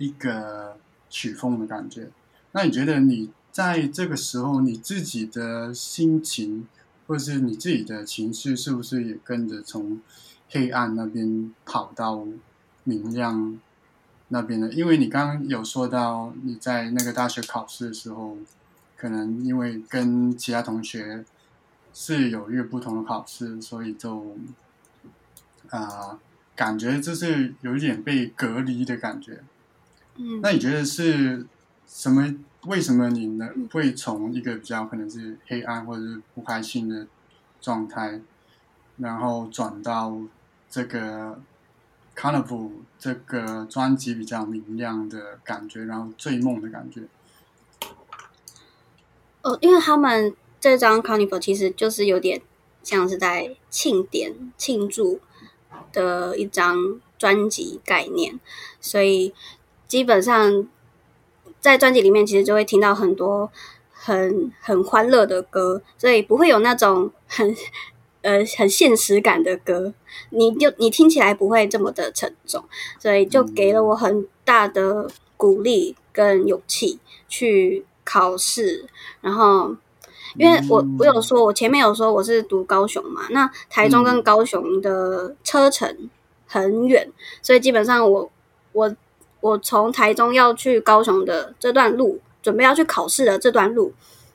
[0.00, 0.76] 一个
[1.08, 2.10] 曲风的感觉。
[2.50, 3.30] 那你觉得你？
[3.52, 6.68] 在这个时候，你自己的心情，
[7.08, 10.00] 或是你自己的情绪，是不是也跟着从
[10.48, 12.24] 黑暗那边跑到
[12.84, 13.58] 明亮
[14.28, 14.70] 那边呢？
[14.72, 18.38] 因为你刚刚有说到你在那个大学考试的时候，
[18.96, 21.24] 可能因为跟其他同学
[21.92, 24.36] 是有一个不同的考试，所以就
[25.70, 26.20] 啊，
[26.54, 29.42] 感觉就是有一点被隔离的感觉。
[30.20, 31.46] 嗯，那你觉得是
[31.86, 32.34] 什么？
[32.66, 37.06] 为什么你呢会从一个比较可能是黑暗或者是不开心的
[37.58, 38.20] 状态，
[38.98, 40.14] 然后转到
[40.68, 41.40] 这个
[42.14, 47.00] Carnival 这个专辑比较明亮的感觉，然后醉梦的感觉？
[49.40, 52.42] 哦，因为他们这张 Carnival 其实就是有点
[52.82, 55.18] 像是在庆典庆祝
[55.94, 58.38] 的一张专辑概念，
[58.82, 59.32] 所以
[59.90, 60.68] 基本上。
[61.60, 63.52] 在专辑里面，其实就会听到很多
[63.92, 67.54] 很很欢乐的歌，所以不会有那种很
[68.22, 69.92] 呃很现实感的歌。
[70.30, 72.64] 你就你听起来不会这么的沉重，
[72.98, 78.86] 所以就给了我很大的鼓励跟勇气去考试。
[79.20, 79.76] 然后
[80.38, 86.08] 因为我我有说，我前面有说我是读高雄嘛，那台中跟高雄的车程
[86.46, 87.12] 很远，
[87.42, 88.30] 所以基本上我
[88.72, 88.96] 我
[89.40, 93.92] 我从台中要去高雄的这段路，准备要去考试的这段路，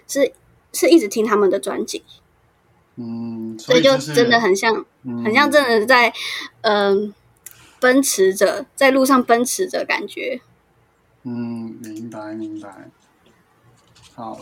[0.07, 0.33] 是
[0.73, 2.03] 是一直听他们的专辑。
[2.95, 6.13] 嗯，所以就就真的很像，很像真的在
[6.61, 7.13] 嗯、
[7.79, 10.41] 奔驰着，在路上奔驰着感觉。
[11.23, 12.89] 嗯，明白明白。
[14.13, 14.39] 好，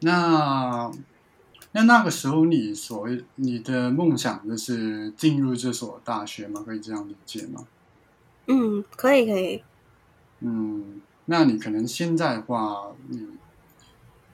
[0.00, 0.90] 那
[1.72, 6.62] 那那个时候你所谓你的梦想就是进入这所大学吗？
[6.64, 7.66] 可以这样理解吗？
[8.46, 9.62] 嗯，可以可以。
[10.44, 13.26] 嗯，那你可能现在的话，你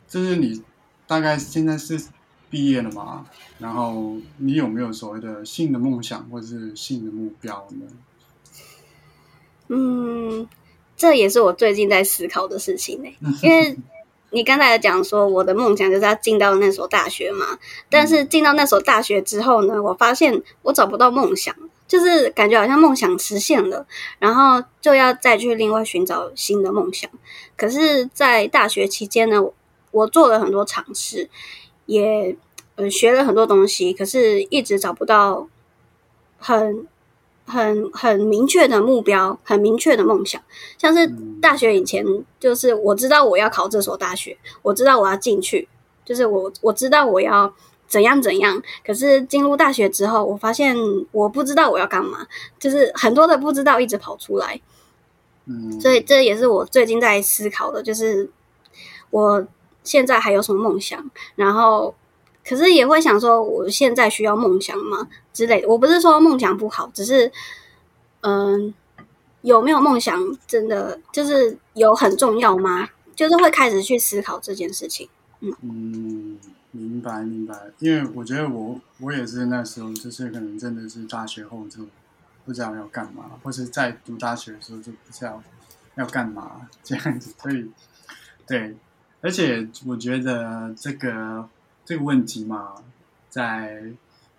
[0.07, 0.63] 就是你
[1.07, 2.01] 大概现在是
[2.51, 3.27] 毕业了嘛？
[3.59, 7.87] 然后你有没有所谓的新的梦想或者是新的目标呢？
[9.69, 10.49] 嗯，
[10.97, 13.09] 这也是我最近在思考的事情呢、
[13.43, 13.77] 因为
[14.31, 17.59] 你刚才讲说我的梦想就是要进到那所大学嘛，
[17.91, 21.55] 但是进到那所大学之后呢，我发现我找不到梦想，
[21.89, 23.87] 就是感觉好像梦想实现了，
[24.19, 27.11] 然后就要再去另外寻找新的梦想。
[27.57, 29.43] 可是，在大学期间呢，
[29.91, 31.31] 我做了很多尝试，
[31.87, 32.37] 也
[32.77, 35.49] 呃学了很多东西，可是一直找不到
[36.39, 36.87] 很
[37.47, 40.41] 很很明确的目标，很明确的梦想。
[40.77, 41.11] 像是
[41.41, 42.05] 大学以前，
[42.39, 45.67] 就是我知道我要考这所大学，我知道我要进去，
[46.05, 47.55] 就是我我知道我要
[47.89, 48.63] 怎样怎样。
[48.87, 50.77] 可是进入大学之后，我发现
[51.11, 52.27] 我不知道我要干嘛，
[52.61, 54.61] 就是很多的不知道一直跑出来。
[55.47, 58.31] 嗯，所以这也是我最近在思考的，就是
[59.11, 59.47] 我
[59.83, 61.95] 现在还有什么梦想，然后
[62.47, 65.69] 可是也会想说，我现在需要梦想吗之类的。
[65.69, 67.33] 我不是说梦想不好，只是
[68.21, 68.75] 嗯、
[69.43, 72.89] 有没有梦想真的就是有很重要吗？
[73.15, 75.09] 就是会开始去思考这件事情。
[75.41, 76.39] 嗯，
[76.79, 81.87] 明白明白，因为我觉得我我也是那时候，就是可能真的是大学后就
[82.45, 85.43] 不知道要干嘛，或是在读大学的时候就不知道
[85.97, 87.71] 要干嘛这样子，所以
[88.47, 88.77] 对，
[89.21, 91.49] 而且我觉得这个
[91.85, 92.75] 这个问题嘛，
[93.29, 93.93] 在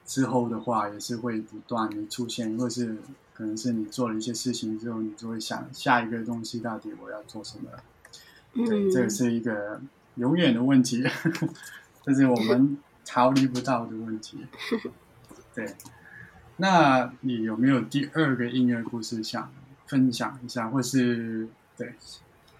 [0.05, 2.97] 之后的话也是会不断的出现，或是
[3.33, 7.69] 可能是你做了一些事情之后，你就会想下一个东西到底我要做什么。
[8.53, 9.79] 对，嗯，这个是一个
[10.15, 11.03] 永远的问题，
[12.09, 14.39] 这是我们逃离不到的问题。
[15.53, 15.75] 对，
[16.57, 19.53] 那你有没有第二个音乐故事想
[19.85, 21.47] 分享一下，或是
[21.77, 21.93] 对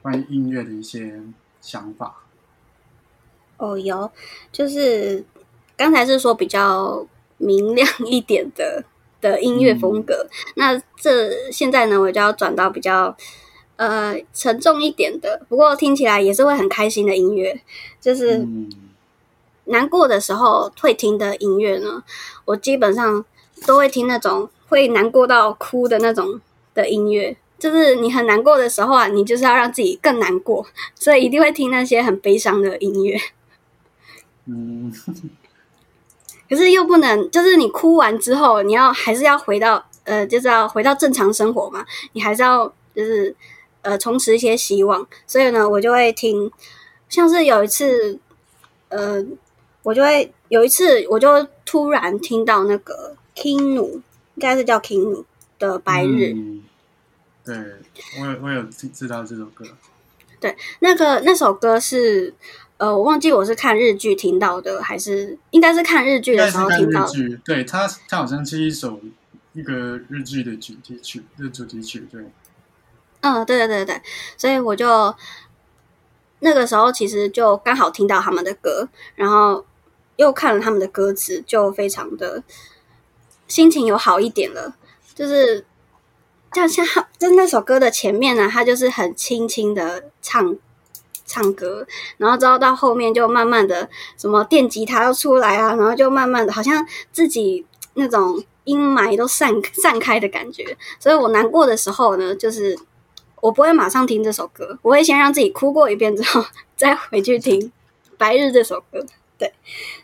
[0.04, 1.20] 关于音乐的一些
[1.60, 2.26] 想法？
[3.58, 4.12] 哦，有，
[4.52, 5.26] 就是
[5.76, 7.08] 刚才是说比较
[7.39, 8.84] 明亮一点的
[9.20, 10.28] 的音乐风格，
[10.58, 13.18] 那这现在呢，我就要转到比较
[13.78, 17.60] 呃沉重一点的，不过听起来也是会很开心的音乐，
[18.00, 18.70] 就是嗯
[19.70, 22.03] 难过的时候会听的音乐呢，
[22.45, 23.26] 我基本上
[23.65, 26.39] 都会听那种会难过到哭的那种
[26.74, 27.36] 的音乐。
[27.57, 30.65] 就是你很难过的时候啊，你就是要让自己更难过，
[30.95, 33.20] 所以一定会听那些很悲伤的音乐。
[34.45, 34.93] 嗯
[36.49, 42.65] 可是又不能，就是你哭完之后，你要还是要回到呃，就是要回到正常生活嘛，你还是要
[42.95, 43.36] 就是
[43.82, 45.05] 呃重拾一些希望。
[45.28, 46.49] 所以呢，我就会听，
[47.09, 48.17] 像是有一次，
[48.88, 49.24] 呃，
[49.84, 53.95] 我就会有一次，我就突然听到那个 King 努，
[54.36, 55.25] 应该是叫 King 努
[55.57, 56.63] 的《白日》嗯
[57.45, 57.55] 对
[58.19, 59.65] 我有我有知知道这首歌。
[60.39, 62.34] 对那个那首歌是
[62.77, 67.07] 呃，我忘记我是看日剧听到的，还是应该是看日剧的时候听到的。
[67.07, 69.01] 日剧，对它它好像是一首
[69.53, 72.21] 一个日剧的主题曲，的主题曲，对。
[73.21, 74.01] 嗯，对对对对，
[74.38, 75.13] 所以我就
[76.39, 79.65] 那个时候其实就刚好听到他们的歌，然后
[80.20, 82.43] 又看了他们的歌词，就非常的
[83.47, 84.76] 心情有好一点了。
[85.15, 85.65] 就是
[86.53, 86.86] 像像
[87.17, 90.57] 就那首歌的前面呢，他就是很轻轻的唱
[91.26, 100.78] 唱歌，然后之后到后面就慢慢的什么电吉他要出来啊，然后就慢慢的好像自己那种阴霾都散散开的感觉。
[100.99, 102.78] 所以我难过的时候呢，就是
[103.39, 106.43] 我不会马上听这首歌，我会先让自己哭过一遍之后，
[106.76, 107.61] 再回去听
[108.17, 109.05] 《白日》这首歌。
[109.40, 109.52] 对，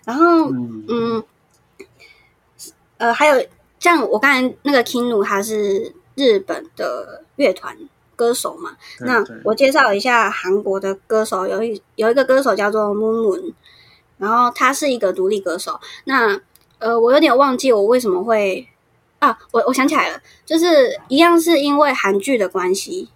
[0.05, 1.23] 然后嗯嗯，
[2.97, 3.45] 呃，还有
[3.79, 7.77] 像我刚才那个 Kinu，他是日本的乐团
[8.15, 8.77] 歌手嘛。
[9.01, 13.53] 那我介绍一下韩国的歌手，有一有一个歌手叫做 Moon Moon，
[14.17, 15.79] 然后他是一个独立歌手。
[16.05, 16.39] 那
[16.79, 18.67] 呃，我有点忘记我为什么会
[19.19, 23.09] 啊，我我想起来了，就是一样是因为韩剧的关系。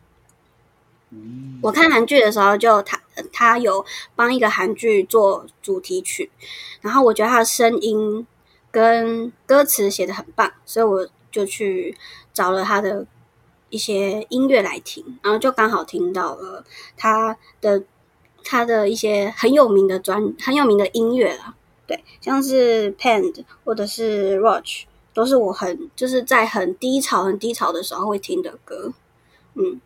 [1.61, 3.01] 我看韩剧的时候就他
[3.33, 3.83] 他有
[4.15, 6.29] 帮一个韩剧做主题曲，
[6.81, 8.25] 然后我觉得他的声音
[8.69, 11.97] 跟歌词写的很棒，所以我就去
[12.31, 13.07] 找了他的
[13.69, 16.63] 一些音乐来听，然后就刚好听到了
[16.95, 17.83] 他的
[18.43, 21.55] 他的一些很有名的专很有名的音乐啦，
[21.87, 24.83] 对，像是 Pand 或者是 Roach，
[25.13, 28.93] 都是我很就是在很低潮很低潮的时候会听的歌，
[29.55, 29.81] 嗯。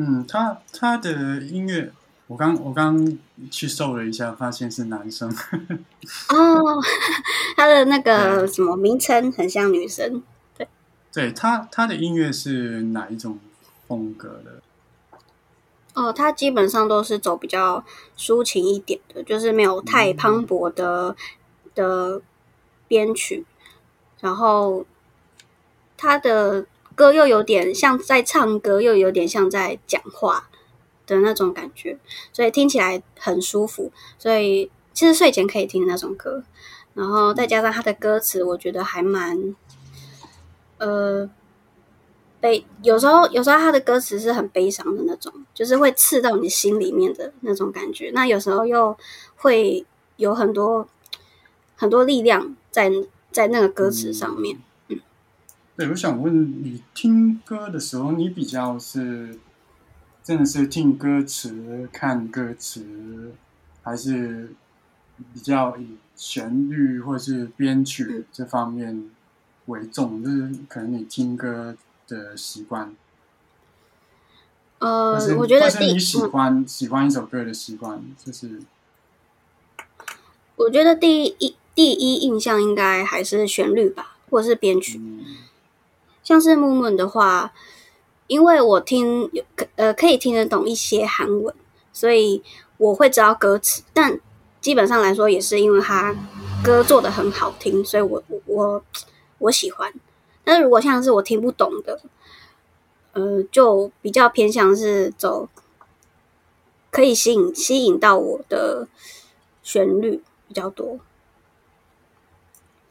[0.00, 1.92] 嗯，他他的音乐，
[2.28, 3.18] 我刚我刚
[3.50, 5.28] 去搜了一下，发现是男生。
[5.28, 6.80] 哦，
[7.56, 10.22] 他的那个什么名称很像女生，
[10.56, 10.68] 对。
[11.12, 13.40] 对他他的音乐是哪一种
[13.88, 14.62] 风格的？
[15.94, 17.84] 哦，他基本上都是走比较
[18.16, 21.16] 抒情一点的，就是没有太磅礴的
[21.74, 22.22] 的
[22.86, 23.44] 编曲，
[24.20, 24.86] 然后
[25.96, 26.66] 他的。
[26.98, 30.48] 歌又有点像在唱歌，又有点像在讲话
[31.06, 31.96] 的那种感觉，
[32.32, 33.92] 所以听起来很舒服。
[34.18, 36.42] 所以其实睡前可以听那种歌，
[36.94, 39.54] 然后再加上他的歌词，我觉得还蛮……
[40.78, 41.30] 呃，
[42.40, 42.66] 悲。
[42.82, 48.10] 有时候，有时候他的歌词是很悲伤的那种，就是会刺到你心里面的那种感觉。
[48.12, 48.96] 那有时候又
[49.36, 49.86] 会
[50.16, 50.88] 有很多
[51.76, 52.90] 很多力量在
[53.30, 54.58] 在那个歌词上面。
[55.78, 59.38] 对，我想问你，听歌的时候，你比较是
[60.24, 63.32] 真的是听歌词、看歌词，
[63.84, 64.50] 还是
[65.32, 69.08] 比较以旋律或是编曲这方面
[69.66, 70.20] 为重？
[70.20, 71.76] 就是可能你听歌
[72.08, 72.92] 的习惯，
[74.80, 78.60] 呃，我觉得你喜欢喜欢一首歌的习惯，就是
[80.56, 85.00] 我觉得第一第一印象应该还是旋律吧，或者是编曲。
[86.28, 87.54] 像是木木的话，
[88.26, 89.42] 因为我听有
[89.76, 91.54] 呃可以听得懂一些韩文，
[91.90, 92.42] 所以
[92.76, 93.82] 我会知道歌词。
[93.94, 94.20] 但
[94.60, 96.14] 基本上来说，也是因为他
[96.62, 98.84] 歌做的很好听，所以我我
[99.38, 99.90] 我喜欢。
[100.44, 101.98] 但是如果像是我听不懂的，
[103.14, 105.48] 呃，就比较偏向是走
[106.90, 108.86] 可以吸引吸引到我的
[109.62, 110.98] 旋律比较多。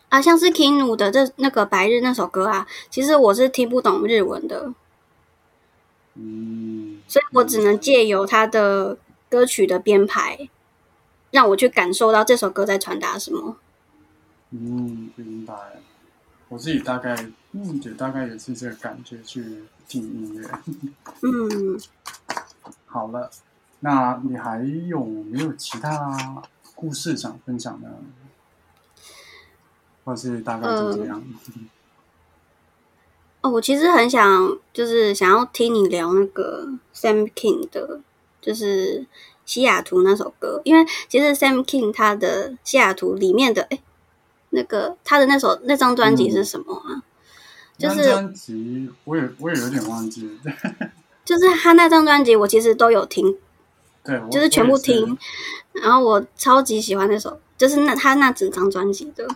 [0.10, 4.74] 啊，像是 Kinu 的这那个白日那首歌啊，其实我是听不懂日文的，
[6.16, 8.98] 嗯，所以我只能借由他的
[9.30, 10.50] 歌曲的编排，
[11.32, 13.58] 让我去感受到这首歌在传达什么。
[14.52, 15.54] 嗯，明白。
[16.48, 17.14] 我自己大概，
[17.52, 20.50] 嗯，也大概也是这个感觉去听音乐。
[21.22, 21.78] 嗯，
[22.88, 23.30] 好了，
[23.82, 26.42] 那你还有没有其他
[26.74, 27.90] 故事想分享呢？
[30.08, 31.22] 或是大概就这样。
[33.42, 38.00] 哦，我其实很想，就是想要听你聊那个 Sam King 的，
[38.42, 39.06] 就是
[39.46, 43.80] 西雅图那首歌，因为其实 Sam King 他的西雅图里面的，哎，
[44.52, 47.04] 那个他的那首那张专辑是什么啊？
[47.78, 50.54] 就是专辑，我也我也有点忘记了。
[51.26, 53.38] 就是他那张专辑，我其实都有听，
[54.06, 55.18] 对，就是全部听，
[55.74, 59.28] 然后我超级喜欢那首，就是那他那整张专辑的。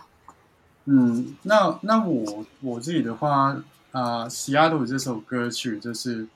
[0.86, 3.56] 嗯，那那我我自己的话，
[3.92, 6.26] 啊，《西雅图》这首歌曲就是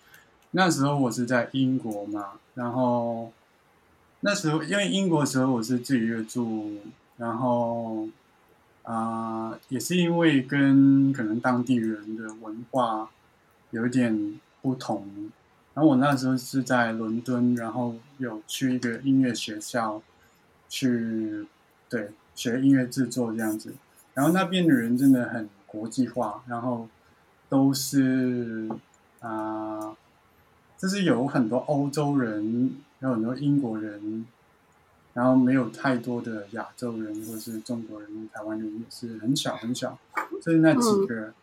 [0.53, 3.33] 那时候我是在英国嘛，然后
[4.21, 6.79] 那时候因为英国时候我是自己月住，
[7.17, 8.09] 然后
[8.85, 13.11] 啊，也是因为跟可能当地人的文化
[13.73, 15.09] 有一点不同，
[15.75, 20.01] 然后我那时候是在伦敦，然后有去一个音乐学校
[20.69, 21.47] 去
[21.89, 23.75] 对学音乐制作这样子。
[24.17, 26.89] 然后那边的人真的很国际化，然后
[27.51, 28.67] 都是
[29.21, 29.95] 啊，
[30.79, 34.25] 就是有很多欧洲人，有很多英国人，
[35.13, 39.99] 然后没有太多的亚洲人或是中国人、台湾人，是很小很小，
[40.43, 41.35] 就是那几个。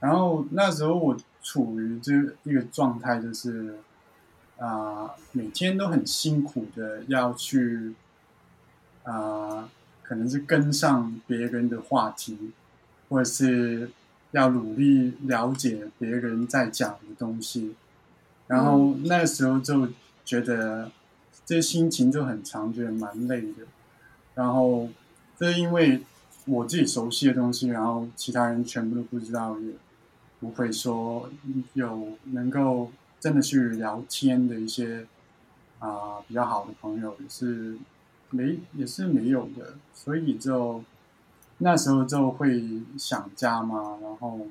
[0.00, 2.12] 然后那时候我处于这
[2.42, 3.76] 一个状态，就是
[4.58, 7.94] 啊，每天都很辛苦的要去
[9.04, 9.70] 啊。
[10.08, 12.50] 可能是跟上别人的话题，
[13.10, 13.90] 或者是
[14.30, 17.74] 要努力了解别人在讲的东西，
[18.46, 19.90] 然后那时候就
[20.24, 20.90] 觉得
[21.44, 23.66] 这心情就很长，觉得蛮累的。
[24.34, 24.88] 然后
[25.38, 26.00] 这因为
[26.46, 29.74] 我自己熟悉的东西，然后其他人全部都不知道，也
[30.40, 31.28] 不会说
[31.74, 32.90] 有能够
[33.20, 35.06] 真的去聊天的一些
[35.80, 37.76] 啊比较好的朋友也是。
[38.30, 40.82] 没也是没有的，所以就
[41.58, 42.62] 那时候就会
[42.98, 43.98] 想家嘛。
[44.02, 44.46] 然后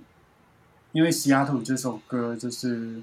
[0.91, 3.01] 因为西雅图这首歌就是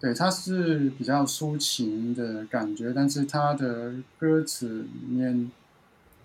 [0.00, 5.50] 对，它是比较抒情的感觉，但是它的歌词里面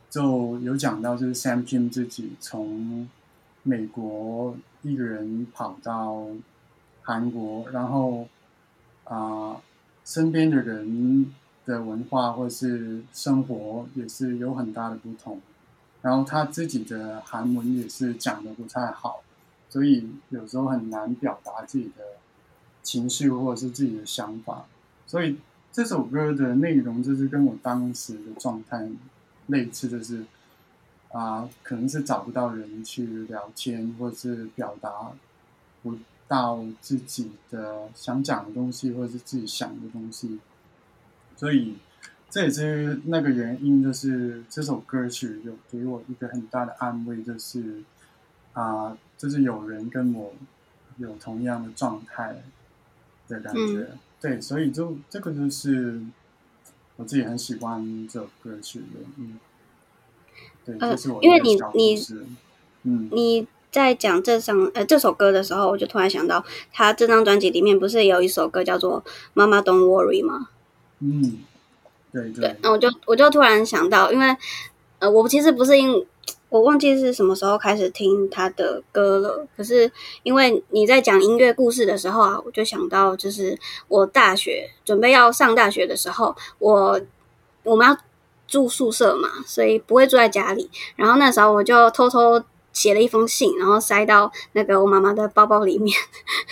[0.10, 3.08] 就有讲到，就是 Sam Kim 自己从
[3.64, 6.28] 美国一个人跑到
[7.02, 8.28] 韩国，然后
[9.06, 9.58] 啊，
[10.06, 11.34] 身边的人
[11.66, 15.42] 的文化或是生活也是有很大的不同，
[16.02, 19.24] 然后他自己的韩文也是讲的不太好，
[19.70, 22.04] 所以有时候很难表达自己的。
[22.86, 24.66] 情绪或者是自己的想法，
[25.08, 25.38] 所以
[25.72, 28.90] 这首歌的内容就是跟我当时的状态
[29.48, 30.26] 类似，就是
[31.14, 35.14] 啊，可能是找不到人去聊天，或是表达
[35.82, 35.96] 不
[36.28, 40.40] 到自己的想讲的东西，或者是自己想的东西，
[41.44, 41.76] 所以
[42.30, 47.84] 这也是那个原因，就是这首歌曲有给我一个很大的安慰，就是
[48.54, 50.34] 啊，就是有人跟我
[51.00, 52.44] 有同样的状态。
[53.26, 53.88] 的感觉，
[54.20, 56.02] 对，所以就这个就是
[56.98, 59.40] 我自己很喜欢这首歌曲的，嗯，
[60.66, 61.98] 对，这是我因为你你
[62.84, 69.02] 嗯，你在讲这张呃这首歌的时候，我就突然想到，他这张专辑里面不是有一首歌叫做
[69.34, 70.50] 《妈妈 Don't Worry》吗？
[71.04, 71.40] 嗯，
[72.14, 74.36] 对对，那我就我就突然想到，因为
[75.00, 76.06] 呃，我其实不是因。
[76.50, 79.48] 我忘记是什么时候开始听他的歌了。
[79.58, 79.92] 可是
[80.22, 87.02] 因为你在讲音乐故事的时候啊，我就想到，就是我大学准备要上大学的时候，我
[87.64, 87.98] 我们要
[88.48, 90.70] 住宿舍嘛，所以不会住在家里。
[90.96, 92.44] 然后那时候我就偷偷。
[92.74, 95.96] 写了一封信，然后塞到那个我妈妈的包包里面，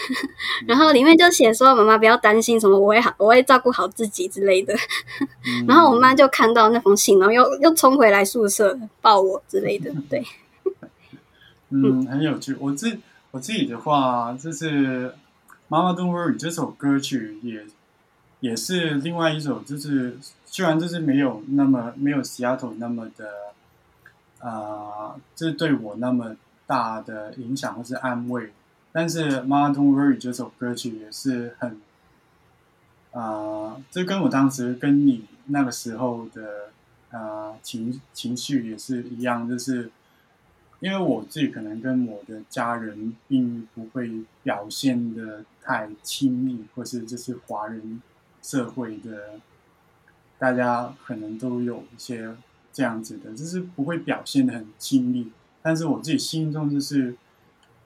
[0.67, 4.73] 然后里面就写说：“妈妈不要担心，什么我会好，我会照顾好自己之类的。
[5.67, 9.91] ”然后我妈就看到那封信，然后又又冲回来宿舍抱我之类的。
[10.07, 10.23] 对，
[11.69, 12.55] 嗯，很有趣。
[12.59, 12.97] 我自
[13.31, 15.09] 我自己的话，就是
[15.67, 17.65] 《妈妈 Don't Worry》这首歌曲也
[18.41, 23.25] 也是另外一首，就是虽然就是没有那么没有 Seattle 那么的。
[24.43, 26.35] 啊，这对我那么
[26.65, 28.51] 大的影响或是安慰，
[28.91, 31.79] 但是《妈妈 Don't Worry》这首歌曲也是很，
[33.11, 36.69] 啊，这跟我当时跟你那个时候的
[37.11, 39.91] 啊情情绪也是一样，就是
[40.79, 48.01] 因为我自己可能跟我的家人并不会表现的太亲密，或是就是华人
[48.41, 49.39] 社会的
[50.39, 52.35] 大家可能都有一些。
[52.73, 55.29] 这样子的，就是不会表现的很亲密，
[55.61, 57.13] 但是我自己心中就是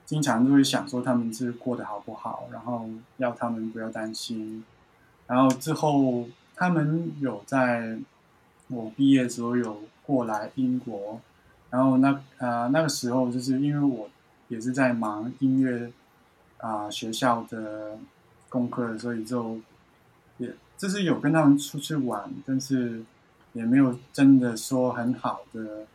[0.04, 4.64] 经常都会想说他们是过得好不好，然后要他们不要担心。
[5.26, 7.98] 然后之后他们有在
[8.68, 11.20] 我毕业的时候有过来英国，
[11.70, 14.08] 然后那呃那个时候就是因为我
[14.46, 15.90] 也是在忙音乐
[16.58, 17.98] 啊学校的
[18.48, 19.58] 功课，所以就
[20.38, 23.02] 也就是有跟他们出去玩，但是。
[23.56, 25.86] 也没有真的说很好的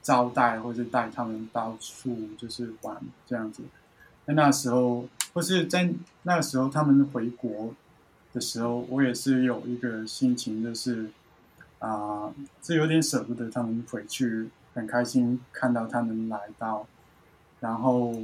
[0.00, 2.96] 招待，或者带他们到处就是玩
[3.26, 3.64] 这样子。
[4.24, 5.92] 在那时候，或是在
[6.22, 7.74] 那个时候，他们回国
[8.32, 11.10] 的时候，我也是有一个心情，就是
[11.80, 16.86] 啊，是有点舍不得他们回去，很开心看到他们来到，
[17.58, 18.14] 然后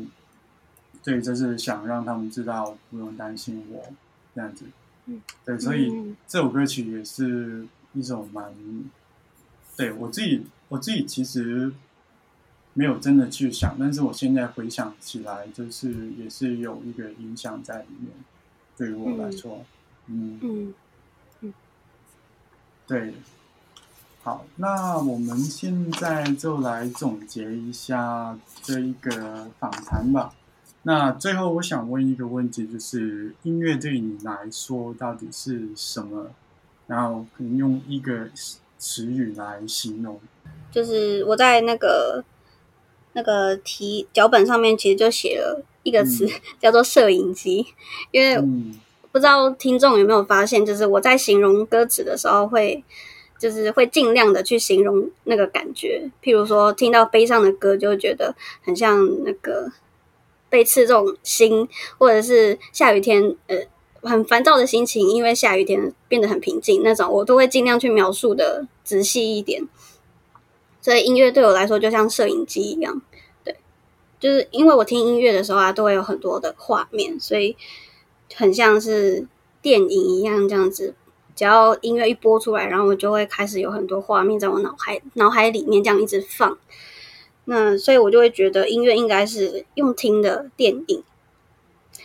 [1.02, 3.82] 对，就是想让他们知道不用担心我
[4.36, 4.66] 这样子。
[5.06, 7.66] 嗯，对，所以这首歌曲也是。
[7.94, 8.52] 一种蛮，
[9.76, 11.72] 对我自己，我自己其实
[12.72, 18.10] 没有真的去想，但是我现在回想起来，就是也是有一个影响在里面，
[18.76, 19.64] 对于我来说，
[20.06, 20.74] 嗯嗯
[21.40, 21.54] 嗯，
[22.86, 23.14] 对，
[24.22, 30.34] 好，那我们现在就来总结一下这一个访谈吧。
[30.82, 36.30] 那最后我想问一个问题，就是音乐对你来说到底是什么？
[36.86, 38.28] 然后可能用一个
[38.76, 40.20] 词语来形容，
[40.70, 42.22] 就是我在那个
[43.14, 46.28] 那个题脚本上面其实就写了一个词，
[46.60, 47.66] 叫做摄影机。
[48.10, 48.38] 因为
[49.10, 52.84] 不知道听众有没有发现，就是我在形容歌词的时候，会
[53.38, 56.10] 就是会尽量的去形容那个感觉。
[56.22, 59.72] 譬如说，听到悲伤的歌，就会觉得很像那个
[60.50, 61.66] 被刺中心，
[61.96, 63.56] 或者是下雨天，呃。
[64.04, 69.66] 很烦躁的心情，因为下雨天变得很平静，那种我都会尽量去描述的仔细一点。
[70.80, 73.00] 所以音乐对我来说就像摄影机一样，
[73.42, 73.56] 对，
[74.20, 77.56] 就是因为我听音乐的时候啊，都会有很多的画面，所以
[78.34, 79.26] 很像是
[79.62, 80.94] 电影一样这样子。
[81.34, 86.58] 只要音乐一播出来，然后我就会开始有很多画面在我脑海脑海里面这样一直放。
[87.46, 91.02] 那所以我就会觉得音乐应该是用听的电影，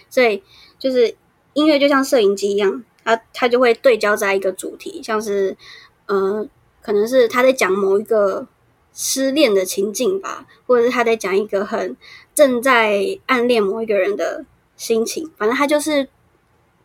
[0.09, 0.41] 所以
[0.79, 1.15] 就是。
[1.59, 5.57] 音乐就像摄影机一样，它它就会对焦在一个主题，像是
[6.05, 6.47] 呃，
[6.81, 8.47] 可能是他在讲某一个
[8.93, 11.97] 失恋的情境吧，或者是他在讲一个很
[12.33, 14.45] 正在暗恋某一个人的
[14.77, 16.07] 心情，反正他就是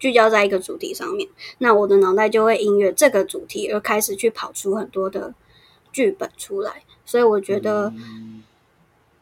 [0.01, 1.29] 聚焦在一个主题上面。
[1.59, 5.33] 那我的脑袋就会音乐这个主题，而开始去跑出很多的
[5.93, 6.83] 剧本出来。
[7.07, 7.93] 所以我觉得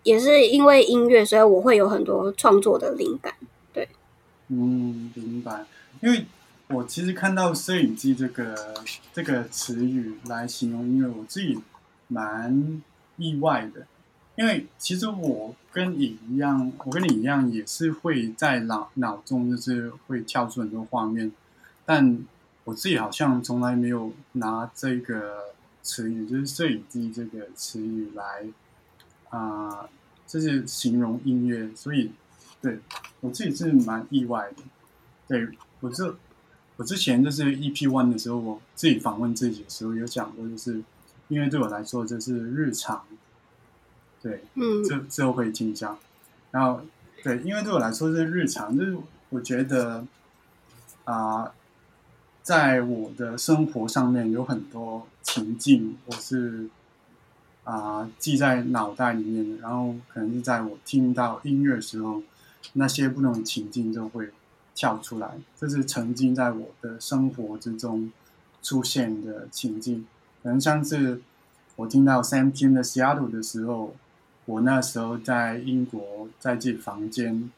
[0.02, 3.34] 也是因为音乐，所以我会有很多创作的灵感。
[4.52, 5.64] 嗯，明白。
[6.00, 6.26] 因为
[6.68, 11.58] 我其实看到“摄影机”这个这个词语来形容音乐，我自己
[12.08, 12.82] 蛮
[13.16, 13.86] 意外的。
[14.36, 21.32] 因为其实我跟你一样，我跟你一样，也是会在脑脑中就是会跳出很多画面，
[21.86, 22.18] 但
[22.64, 25.52] 我自己好像从来没有拿这个。
[25.84, 28.44] 词语就是摄影机这个词语来
[29.30, 29.88] 啊，
[30.28, 32.12] 就是形容音乐，所以
[32.62, 32.78] 对
[33.20, 34.62] 我自己是蛮意外的。
[35.28, 35.46] 对
[35.80, 36.16] 我这
[36.76, 40.82] 我之前就是 EP One 的时候，我自己访问自己的时候有讲过，就是
[41.28, 43.04] 因为对我来说就是日常。
[44.22, 45.98] 对，嗯，这之后可以听一下。
[46.50, 46.80] 然后
[47.22, 48.96] 对，因为对我来说是日常，就是
[49.28, 50.06] 我觉得
[51.04, 51.52] 啊。
[52.44, 56.68] 在我的生活上面有很多情境，我是
[57.62, 59.58] 啊记在脑袋里面的。
[59.58, 62.20] 然后可能是在我听到音乐的时候，
[62.74, 64.30] 那些不同情境就会
[64.74, 65.38] 跳出来。
[65.56, 68.10] 这是曾经在我的生活之中
[68.62, 70.06] 出现的情境。
[70.42, 71.20] 可能像是
[71.76, 73.94] 我听到 Sam Kim 的《Seattle》的时候，
[74.44, 77.50] 我那时候在英国，在自己房间，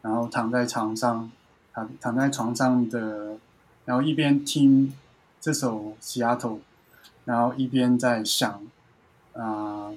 [0.00, 1.30] 然后躺在床上，
[1.72, 3.36] 躺躺在床上的。
[3.84, 4.94] 然后一边听
[5.40, 6.38] 这首《Seattle》，
[7.24, 8.64] 然后一边在想
[9.32, 9.92] 啊，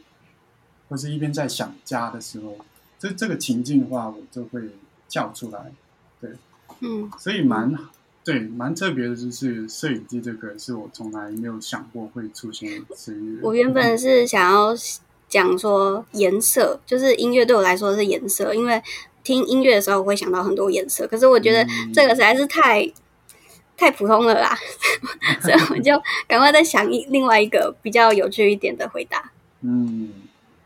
[0.89, 2.57] 或是一边在想家的时候，
[3.05, 4.61] 这这个情境的话，我就会
[5.07, 5.71] 叫出来。
[6.19, 6.31] 对，
[6.79, 7.73] 嗯，所以蛮
[8.23, 13.39] 对，蛮特别的，就是摄影机这个是我从来没有想过会出现的词语。
[13.43, 14.73] 我原本是想要
[15.29, 18.81] 讲说颜色，就是音乐对我来说是颜色，因为
[19.23, 21.05] 听音乐的时候我会想到很多颜色。
[21.07, 22.91] 可是我觉得这个实在是太。
[23.77, 24.57] 太普通了啦，
[25.43, 25.91] 所以我就
[26.29, 29.33] 赶快再想一另外一个比较有趣一点的回答。
[29.59, 30.13] 嗯，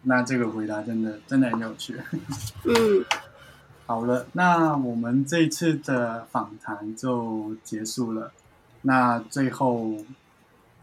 [0.03, 1.95] 那这个回答真的真的很有趣。
[2.65, 3.05] 嗯，
[3.85, 8.31] 好了，那我们这一次的访谈就结束了。
[8.83, 9.97] 那最后，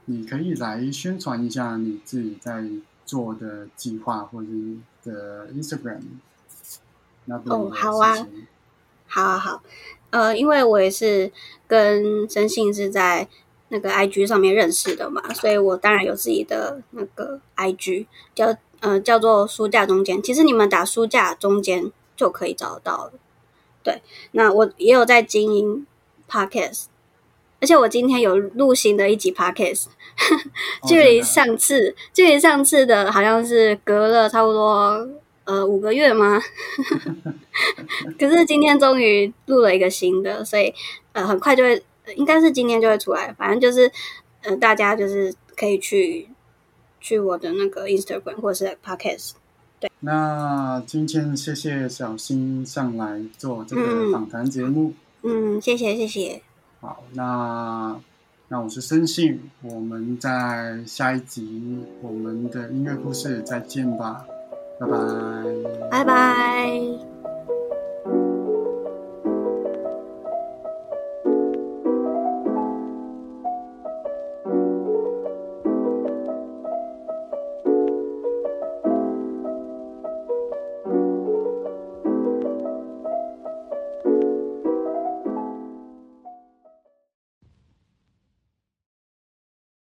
[0.04, 2.64] 你可以来宣传一下你自己在
[3.04, 4.48] 做的计划或者
[5.04, 6.00] 的 Instagram
[7.24, 8.14] 那边哦，好啊，
[9.06, 9.62] 好好好。
[10.10, 11.32] 呃，因为我也是
[11.66, 13.28] 跟申信是在
[13.68, 18.56] 那个 IG 上面认识的嘛，所以我当然有自己的那个 IG，叫
[18.86, 20.22] 呃叫做书架中间。
[20.22, 23.12] 其实你们打书架中间就可以找得到了。
[23.82, 24.00] 对，
[24.32, 25.86] 那我也有在经营
[26.30, 26.84] Podcast，
[27.60, 29.86] 而且我今天有录新的一集 Podcast，
[30.86, 35.08] 距离上次距离上次的好像是隔了差不多。
[35.44, 36.42] 呃，五个月吗？
[38.18, 40.74] 可是今天终于录了一个新的，所以
[41.12, 41.80] 呃，很快就会，
[42.16, 43.32] 应该是今天就会出来。
[43.38, 43.88] 反正就是，
[44.42, 46.28] 呃，大家就是可以去
[47.06, 49.34] 去我的那个 Instagram 或者是 Podcast。
[49.78, 54.92] 对，那今天谢谢小新上来做这个访谈节目。
[55.22, 56.42] 嗯，谢谢谢谢。
[56.80, 57.96] 好，那
[58.48, 64.26] 那我是申信，我们在下一集我们的音乐故事再见吧。
[64.80, 64.98] 拜拜，
[65.90, 67.15] 拜拜。